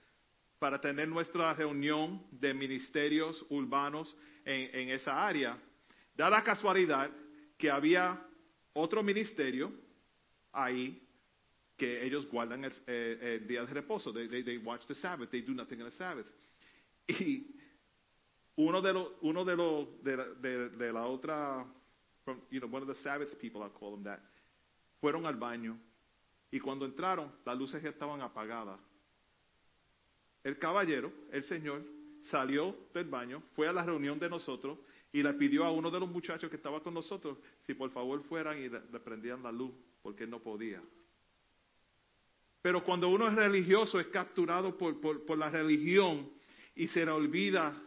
para 0.63 0.81
tener 0.81 1.09
nuestra 1.09 1.53
reunión 1.55 2.23
de 2.31 2.55
ministerios 2.55 3.45
urbanos 3.51 4.17
en, 4.45 4.71
en 4.73 4.91
esa 4.91 5.27
área. 5.27 5.59
Da 6.15 6.31
la 6.31 6.45
casualidad 6.45 7.11
que 7.59 7.69
había 7.69 8.25
otro 8.73 9.03
ministerio 9.03 9.73
ahí 10.53 11.03
que 11.77 12.05
ellos 12.07 12.31
guardan 12.31 12.63
el, 12.63 12.73
eh, 12.87 13.41
el 13.41 13.49
día 13.49 13.65
de 13.65 13.75
reposo. 13.75 14.13
They, 14.13 14.45
they, 14.45 14.59
watch 14.59 14.87
the 14.87 14.95
Sabbath. 14.95 15.31
They 15.31 15.43
do 15.43 15.53
nothing 15.53 15.81
on 15.81 15.91
the 15.91 15.97
Sabbath. 15.97 16.27
Y 17.09 17.57
uno 18.55 18.81
de 18.81 18.93
los, 18.93 19.09
uno 19.23 19.45
de 19.45 19.57
los, 19.57 20.05
de, 20.05 20.17
de, 20.17 20.69
de 20.69 20.93
la 20.93 21.07
otra, 21.07 21.67
from, 22.25 22.41
you 22.53 22.61
know, 22.61 22.73
one 22.73 22.83
of 22.83 22.87
the 22.87 23.03
Sabbath 23.03 23.37
people, 23.41 23.65
I'll 23.65 23.71
call 23.71 23.91
them 23.91 24.05
that, 24.05 24.21
fueron 25.01 25.27
al 25.27 25.35
baño. 25.35 25.77
Y 26.53 26.61
cuando 26.61 26.85
entraron, 26.85 27.33
las 27.45 27.59
luces 27.59 27.83
ya 27.83 27.89
estaban 27.89 28.21
apagadas. 28.21 28.79
El 30.45 30.59
caballero, 30.59 31.13
el 31.31 31.45
señor, 31.45 31.83
salió 32.23 32.77
del 32.95 33.09
baño, 33.09 33.43
fue 33.55 33.69
a 33.69 33.73
la 33.73 33.85
reunión 33.85 34.19
de 34.19 34.29
nosotros 34.29 34.79
y 35.13 35.23
le 35.23 35.33
pidió 35.35 35.65
a 35.65 35.71
uno 35.71 35.91
de 35.91 36.01
los 36.01 36.09
muchachos 36.09 36.49
que 36.51 36.57
estaba 36.57 36.83
con 36.83 36.95
nosotros 36.95 37.39
si 37.67 37.75
por 37.75 37.91
favor 37.91 38.23
fueran 38.25 38.59
y 38.59 38.69
le, 38.69 38.81
prendían 39.01 39.43
la 39.43 39.53
luz, 39.53 39.73
porque 40.03 40.25
él 40.25 40.31
no 40.31 40.41
podía. 40.41 40.83
Pero 42.61 42.85
cuando 42.85 43.09
uno 43.09 43.29
es 43.29 43.35
religioso 43.35 43.99
es 44.01 44.07
capturado 44.09 44.77
por, 44.79 45.01
por, 45.01 45.25
por 45.27 45.37
la 45.37 45.51
religión 45.51 46.31
y 46.75 46.89
se 46.89 47.05
le 47.05 47.11
olvida 47.11 47.81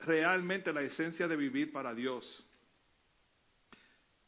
realmente 0.00 0.72
la 0.72 0.82
esencia 0.82 1.28
de 1.28 1.36
vivir 1.36 1.72
para 1.72 1.94
Dios. 1.94 2.44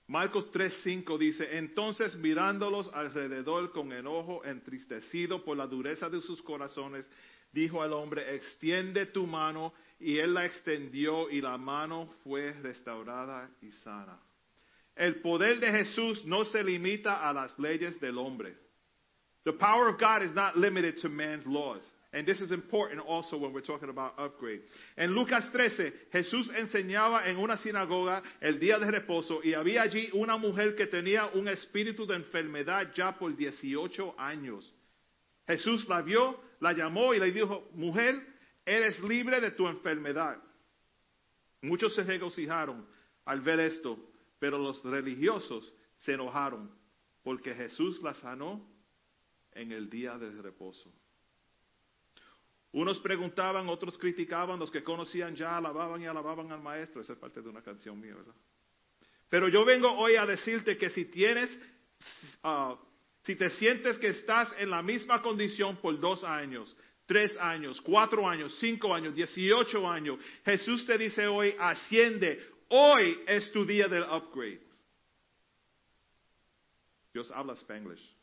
Marcos 0.08 0.50
3:5 0.52 1.18
dice, 1.18 1.58
entonces 1.58 2.16
mirándolos 2.16 2.90
alrededor 2.94 3.70
con 3.72 3.92
enojo, 3.92 4.42
entristecido 4.42 5.44
por 5.44 5.56
la 5.56 5.66
dureza 5.66 6.08
de 6.08 6.22
sus 6.22 6.40
corazones, 6.42 7.06
dijo 7.52 7.82
al 7.82 7.92
hombre, 7.92 8.34
extiende 8.34 9.04
tu 9.06 9.26
mano, 9.26 9.74
y 10.00 10.16
él 10.16 10.32
la 10.32 10.46
extendió 10.46 11.28
y 11.28 11.42
la 11.42 11.58
mano 11.58 12.14
fue 12.24 12.54
restaurada 12.54 13.50
y 13.60 13.70
sana. 13.70 14.18
El 14.96 15.20
poder 15.20 15.60
de 15.60 15.70
Jesús 15.70 16.24
no 16.24 16.46
se 16.46 16.64
limita 16.64 17.28
a 17.28 17.32
las 17.34 17.58
leyes 17.58 18.00
del 18.00 18.16
hombre. 18.16 18.56
The 19.44 19.52
power 19.52 19.88
of 19.88 20.00
God 20.00 20.22
is 20.22 20.34
not 20.34 20.56
limited 20.56 21.00
to 21.02 21.08
man's 21.10 21.46
laws. 21.46 21.82
And 22.12 22.26
this 22.26 22.40
is 22.40 22.50
important 22.52 23.02
also 23.06 23.36
when 23.36 23.52
we're 23.52 23.60
talking 23.60 23.90
about 23.90 24.14
upgrade. 24.18 24.62
En 24.96 25.10
Lucas 25.10 25.44
13, 25.52 25.92
Jesús 26.10 26.48
enseñaba 26.56 27.26
en 27.26 27.36
una 27.36 27.58
sinagoga 27.58 28.22
el 28.40 28.58
día 28.58 28.78
de 28.78 28.90
reposo 28.90 29.40
y 29.44 29.52
había 29.52 29.82
allí 29.82 30.08
una 30.14 30.38
mujer 30.38 30.74
que 30.74 30.86
tenía 30.86 31.26
un 31.34 31.48
espíritu 31.48 32.06
de 32.06 32.16
enfermedad 32.16 32.94
ya 32.94 33.18
por 33.18 33.36
18 33.36 34.14
años. 34.18 34.72
Jesús 35.46 35.86
la 35.86 36.00
vio, 36.00 36.40
la 36.60 36.72
llamó 36.72 37.12
y 37.12 37.18
le 37.18 37.30
dijo, 37.30 37.68
mujer, 37.74 38.26
eres 38.64 38.98
libre 39.00 39.40
de 39.42 39.50
tu 39.50 39.68
enfermedad. 39.68 40.38
Muchos 41.60 41.94
se 41.94 42.04
regocijaron 42.04 42.86
al 43.26 43.42
ver 43.42 43.60
esto, 43.60 43.98
pero 44.38 44.56
los 44.56 44.82
religiosos 44.82 45.74
se 45.98 46.14
enojaron 46.14 46.70
porque 47.22 47.54
Jesús 47.54 48.00
la 48.02 48.14
sanó 48.14 48.66
en 49.52 49.72
el 49.72 49.90
día 49.90 50.16
del 50.16 50.42
reposo. 50.42 50.90
Unos 52.72 52.98
preguntaban, 53.00 53.68
otros 53.68 53.96
criticaban, 53.96 54.58
los 54.58 54.70
que 54.70 54.82
conocían 54.82 55.34
ya 55.34 55.56
alababan 55.56 56.02
y 56.02 56.06
alababan 56.06 56.52
al 56.52 56.60
maestro. 56.60 57.00
Esa 57.00 57.14
es 57.14 57.18
parte 57.18 57.40
de 57.40 57.48
una 57.48 57.62
canción 57.62 57.98
mía, 57.98 58.14
¿verdad? 58.14 58.34
Pero 59.28 59.48
yo 59.48 59.64
vengo 59.64 59.90
hoy 59.92 60.16
a 60.16 60.26
decirte 60.26 60.76
que 60.76 60.90
si 60.90 61.06
tienes, 61.06 61.50
uh, 62.44 62.74
si 63.22 63.36
te 63.36 63.48
sientes 63.50 63.98
que 63.98 64.08
estás 64.08 64.54
en 64.58 64.70
la 64.70 64.82
misma 64.82 65.22
condición 65.22 65.76
por 65.76 65.98
dos 65.98 66.24
años, 66.24 66.74
tres 67.06 67.34
años, 67.38 67.80
cuatro 67.80 68.28
años, 68.28 68.54
cinco 68.60 68.94
años, 68.94 69.14
dieciocho 69.14 69.88
años, 69.88 70.18
Jesús 70.44 70.84
te 70.86 70.98
dice 70.98 71.26
hoy, 71.26 71.54
asciende, 71.58 72.46
hoy 72.68 73.18
es 73.26 73.50
tu 73.50 73.64
día 73.64 73.88
del 73.88 74.04
upgrade. 74.04 74.60
Dios 77.12 77.30
habla 77.30 77.54
spanglish. 77.54 78.17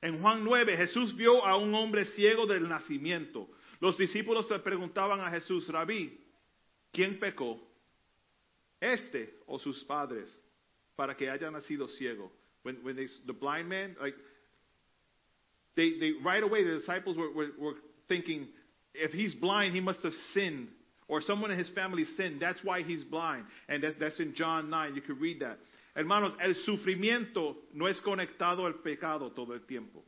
En 0.00 0.20
Juan 0.20 0.44
9, 0.44 0.76
Jesús 0.76 1.14
vio 1.16 1.44
a 1.44 1.56
un 1.56 1.74
hombre 1.74 2.04
ciego 2.04 2.46
del 2.46 2.68
nacimiento. 2.68 3.48
Los 3.80 3.96
discípulos 3.96 4.48
le 4.50 4.58
preguntaban 4.60 5.20
a 5.20 5.30
Jesús, 5.30 5.66
Rabí, 5.68 6.18
¿quién 6.92 7.18
pecó? 7.18 7.60
¿Este 8.80 9.34
o 9.46 9.58
sus 9.58 9.82
padres 9.84 10.28
para 10.96 11.16
que 11.16 11.28
haya 11.28 11.50
nacido 11.50 11.88
ciego? 11.88 12.30
When, 12.62 12.76
when 12.82 12.96
they, 12.96 13.08
the 13.26 13.32
blind 13.32 13.68
man, 13.68 13.96
like, 14.00 14.14
they, 15.74 15.98
they, 15.98 16.12
right 16.24 16.42
away 16.42 16.64
the 16.64 16.78
disciples 16.78 17.16
were, 17.16 17.30
were, 17.32 17.50
were 17.58 17.74
thinking, 18.08 18.48
if 18.94 19.12
he's 19.12 19.34
blind, 19.34 19.74
he 19.74 19.80
must 19.80 20.02
have 20.02 20.14
sinned. 20.32 20.68
Or 21.06 21.22
someone 21.22 21.50
in 21.50 21.58
his 21.58 21.70
family 21.70 22.04
sinned. 22.16 22.40
That's 22.40 22.62
why 22.62 22.82
he's 22.82 23.02
blind. 23.02 23.44
And 23.68 23.82
that's, 23.82 23.96
that's 23.98 24.20
in 24.20 24.34
John 24.34 24.68
9. 24.68 24.94
You 24.94 25.00
can 25.00 25.18
read 25.18 25.40
that. 25.40 25.58
Hermanos, 25.98 26.36
el 26.38 26.54
sufrimiento 26.54 27.64
no 27.72 27.88
es 27.88 28.00
conectado 28.02 28.64
al 28.66 28.76
pecado 28.82 29.32
todo 29.32 29.52
el 29.52 29.66
tiempo. 29.66 30.04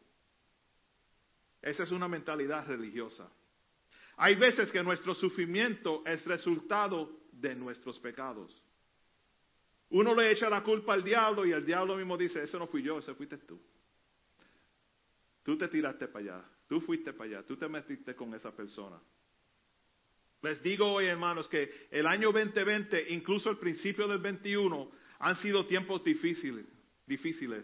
Esa 1.60 1.82
es 1.82 1.90
una 1.90 2.06
mentalidad 2.06 2.64
religiosa. 2.64 3.28
Hay 4.16 4.36
veces 4.36 4.70
que 4.70 4.84
nuestro 4.84 5.16
sufrimiento 5.16 6.04
es 6.06 6.24
resultado 6.26 7.10
de 7.32 7.56
nuestros 7.56 7.98
pecados. 7.98 8.56
Uno 9.88 10.14
le 10.14 10.30
echa 10.30 10.48
la 10.48 10.62
culpa 10.62 10.92
al 10.92 11.02
diablo 11.02 11.44
y 11.44 11.50
el 11.50 11.66
diablo 11.66 11.96
mismo 11.96 12.16
dice, 12.16 12.40
ese 12.40 12.56
no 12.56 12.68
fui 12.68 12.84
yo, 12.84 13.00
ese 13.00 13.12
fuiste 13.16 13.38
tú. 13.38 13.60
Tú 15.42 15.58
te 15.58 15.66
tiraste 15.66 16.06
para 16.06 16.24
allá, 16.24 16.44
tú 16.68 16.80
fuiste 16.82 17.12
para 17.14 17.30
allá, 17.30 17.42
tú 17.42 17.56
te 17.56 17.68
metiste 17.68 18.14
con 18.14 18.32
esa 18.32 18.54
persona. 18.54 19.00
Les 20.42 20.62
digo 20.62 20.86
hoy, 20.86 21.06
hermanos, 21.06 21.48
que 21.48 21.88
el 21.90 22.06
año 22.06 22.30
2020, 22.30 23.12
incluso 23.12 23.50
el 23.50 23.58
principio 23.58 24.06
del 24.06 24.20
21, 24.20 24.99
han 25.20 25.36
sido 25.36 25.66
tiempos 25.66 26.02
difíciles, 26.02 26.66
difíciles. 27.06 27.62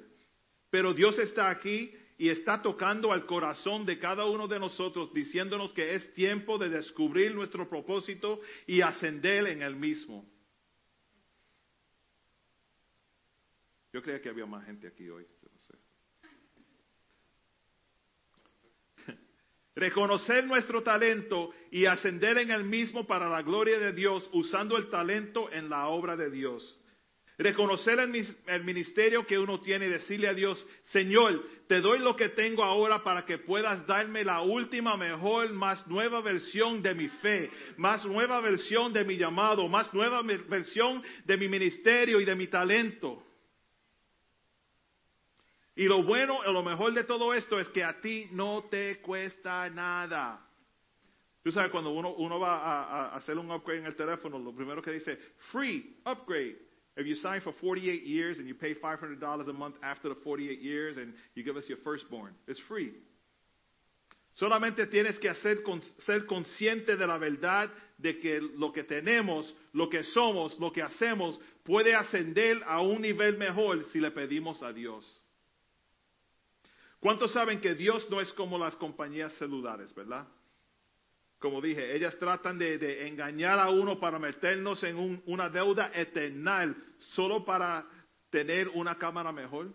Pero 0.71 0.93
Dios 0.93 1.19
está 1.19 1.49
aquí 1.49 1.91
y 2.19 2.29
está 2.29 2.61
tocando 2.61 3.13
al 3.13 3.27
corazón 3.27 3.87
de 3.87 3.99
cada 3.99 4.27
uno 4.27 4.47
de 4.47 4.61
nosotros, 4.61 5.13
diciéndonos 5.13 5.73
que 5.73 5.95
es 5.95 6.13
tiempo 6.13 6.59
de 6.59 6.69
descubrir 6.69 7.35
nuestro 7.35 7.69
propósito 7.69 8.41
y 8.67 8.83
ascender 8.83 9.47
en 9.49 9.63
el 9.63 9.75
mismo. 9.75 10.31
Yo 13.93 14.03
creía 14.03 14.21
que 14.21 14.29
había 14.29 14.45
más 14.45 14.67
gente 14.67 14.89
aquí 14.89 15.09
hoy. 15.09 15.27
Reconocer 19.75 20.45
nuestro 20.45 20.83
talento 20.83 21.55
y 21.71 21.87
ascender 21.87 22.37
en 22.37 22.51
el 22.51 22.65
mismo 22.65 23.07
para 23.07 23.31
la 23.31 23.41
gloria 23.41 23.79
de 23.79 23.95
Dios, 23.95 24.29
usando 24.33 24.77
el 24.77 24.91
talento 24.91 25.51
en 25.51 25.71
la 25.71 25.89
obra 25.89 26.17
de 26.17 26.31
Dios. 26.31 26.79
Reconocer 27.39 27.99
el, 27.99 28.65
ministerio 28.65 29.27
que 29.27 29.39
uno 29.39 29.61
tiene 29.61 29.87
y 29.87 29.91
decirle 29.91 30.27
a 30.27 30.33
Dios, 30.33 30.65
Señor, 30.85 31.45
te 31.69 31.83
doy 31.83 31.99
lo 31.99 32.17
que 32.17 32.31
tengo 32.31 32.65
ahora 32.65 33.05
para 33.05 33.27
que 33.27 33.37
puedas 33.37 33.87
darme 33.87 34.25
la 34.25 34.41
última, 34.41 34.97
mejor, 34.97 35.53
más 35.53 35.87
nueva 35.87 36.23
versión 36.23 36.81
de 36.81 36.95
mi 36.95 37.09
fe, 37.09 37.51
más 37.77 38.07
nueva 38.07 38.41
versión 38.41 38.91
de 38.95 39.05
mi 39.05 39.19
llamado, 39.19 39.69
más 39.69 39.93
nueva 39.93 40.23
versión 40.23 41.03
de 41.27 41.37
mi 41.37 41.47
ministerio 41.47 42.23
y 42.23 42.25
de 42.25 42.35
mi 42.35 42.47
talento. 42.47 43.23
Y 45.75 45.85
lo 45.85 46.05
bueno 46.05 46.39
y 46.43 46.51
lo 46.51 46.63
mejor 46.63 46.95
de 46.95 47.05
todo 47.05 47.35
esto 47.35 47.61
es 47.61 47.69
que 47.69 47.85
a 47.85 48.01
ti 48.01 48.29
no 48.33 48.65
te 48.71 49.03
cuesta 49.03 49.69
nada. 49.69 50.43
Tú 51.43 51.53
sabes, 51.53 51.71
cuando 51.71 51.91
uno, 51.91 52.15
uno 52.15 52.41
va 52.41 52.57
a, 52.57 52.83
a 53.11 53.17
hacer 53.17 53.37
un 53.37 53.51
upgrade 53.51 53.81
en 53.81 53.87
el 53.87 53.95
teléfono, 53.95 54.39
lo 54.39 54.55
primero 54.55 54.81
que 54.81 54.93
dice, 54.93 55.19
free 55.53 55.99
upgrade. 56.07 56.66
If 56.97 57.07
you 57.07 57.15
sign 57.17 57.43
for 57.43 57.53
48 57.61 58.05
years 58.05 58.39
and 58.39 58.49
you 58.49 58.55
pay 58.55 58.75
$500 58.75 59.49
a 59.49 59.53
month 59.53 59.75
after 59.83 60.09
the 60.09 60.15
48 60.25 60.61
years 60.61 60.97
and 60.97 61.13
you 61.35 61.45
give 61.45 61.57
us 61.57 61.65
your 61.69 61.79
firstborn, 61.85 62.33
it's 62.47 62.61
free. 62.69 62.93
Solamente 64.39 64.87
tienes 64.87 65.19
que 65.19 65.33
ser 65.35 66.27
consciente 66.27 66.97
de 66.97 67.07
la 67.07 67.19
verdad 67.19 67.71
de 67.99 68.19
que 68.19 68.41
lo 68.41 68.71
que 68.71 68.85
tenemos, 68.85 69.55
lo 69.73 69.89
que 69.89 70.05
somos, 70.05 70.59
lo 70.59 70.71
que 70.71 70.83
hacemos 70.83 71.39
puede 71.65 71.95
ascender 71.95 72.63
a 72.67 72.83
un 72.83 73.01
nivel 73.01 73.39
mejor 73.39 73.85
si 73.93 74.01
le 74.01 74.11
pedimos 74.11 74.63
a 74.63 74.73
Dios. 74.73 75.05
¿Cuántos 77.01 77.33
saben 77.33 77.61
que 77.61 77.75
Dios 77.75 78.09
no 78.11 78.21
es 78.21 78.31
como 78.35 78.59
las 78.59 78.75
compañías 78.77 79.33
celulares, 79.35 79.95
verdad? 79.95 80.27
Como 81.39 81.61
dije, 81.61 81.95
ellas 81.95 82.19
tratan 82.19 82.59
de, 82.59 83.07
engañar 83.09 83.59
a 83.59 83.71
uno 83.71 84.01
para 84.01 84.19
meternos 84.19 84.83
en 84.83 84.97
un, 84.97 85.23
una 85.27 85.49
deuda 85.49 85.91
eternal 85.95 86.75
solo 87.15 87.45
para 87.45 87.87
tener 88.31 88.69
una 88.69 88.97
cámara 88.97 89.33
mejor. 89.33 89.73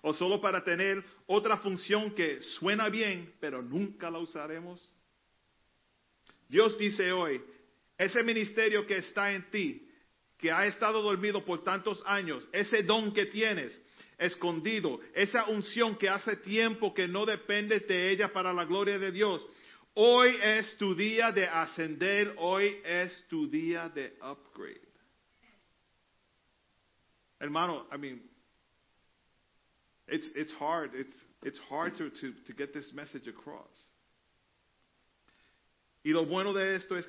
O 0.00 0.14
solo 0.14 0.40
para 0.40 0.62
tener 0.62 1.04
otra 1.26 1.56
función 1.58 2.14
que 2.14 2.40
suena 2.40 2.88
bien, 2.88 3.34
pero 3.40 3.62
nunca 3.62 4.10
la 4.10 4.18
usaremos. 4.18 4.80
Dios 6.48 6.78
dice 6.78 7.10
hoy, 7.10 7.42
ese 7.98 8.22
ministerio 8.22 8.86
que 8.86 8.98
está 8.98 9.32
en 9.32 9.50
ti, 9.50 9.90
que 10.38 10.52
ha 10.52 10.66
estado 10.66 11.02
dormido 11.02 11.44
por 11.44 11.64
tantos 11.64 12.00
años, 12.06 12.48
ese 12.52 12.84
don 12.84 13.12
que 13.12 13.26
tienes, 13.26 13.78
escondido, 14.18 15.00
esa 15.14 15.46
unción 15.48 15.96
que 15.96 16.08
hace 16.08 16.36
tiempo 16.36 16.94
que 16.94 17.08
no 17.08 17.26
dependes 17.26 17.86
de 17.88 18.10
ella 18.10 18.32
para 18.32 18.52
la 18.52 18.64
gloria 18.64 19.00
de 19.00 19.10
Dios, 19.10 19.44
Hoy 20.00 20.36
es 20.40 20.76
tu 20.76 20.94
día 20.94 21.32
de 21.32 21.44
ascender, 21.44 22.32
hoy 22.36 22.80
es 22.84 23.24
tu 23.26 23.50
día 23.50 23.88
de 23.88 24.16
upgrade. 24.22 24.87
Hermano, 27.40 27.82
I 27.92 27.96
mean, 27.96 28.20
it's, 30.08 30.26
it's 30.34 30.52
hard, 30.52 30.90
it's, 30.94 31.14
it's 31.42 31.58
hard 31.68 31.96
to, 31.98 32.10
to, 32.10 32.32
to 32.46 32.52
get 32.52 32.72
this 32.72 32.92
message 32.94 33.28
across. 33.28 33.66
Y 36.04 36.12
lo 36.12 36.24
bueno 36.24 36.52
de 36.52 36.74
esto 36.74 36.96
es 36.96 37.06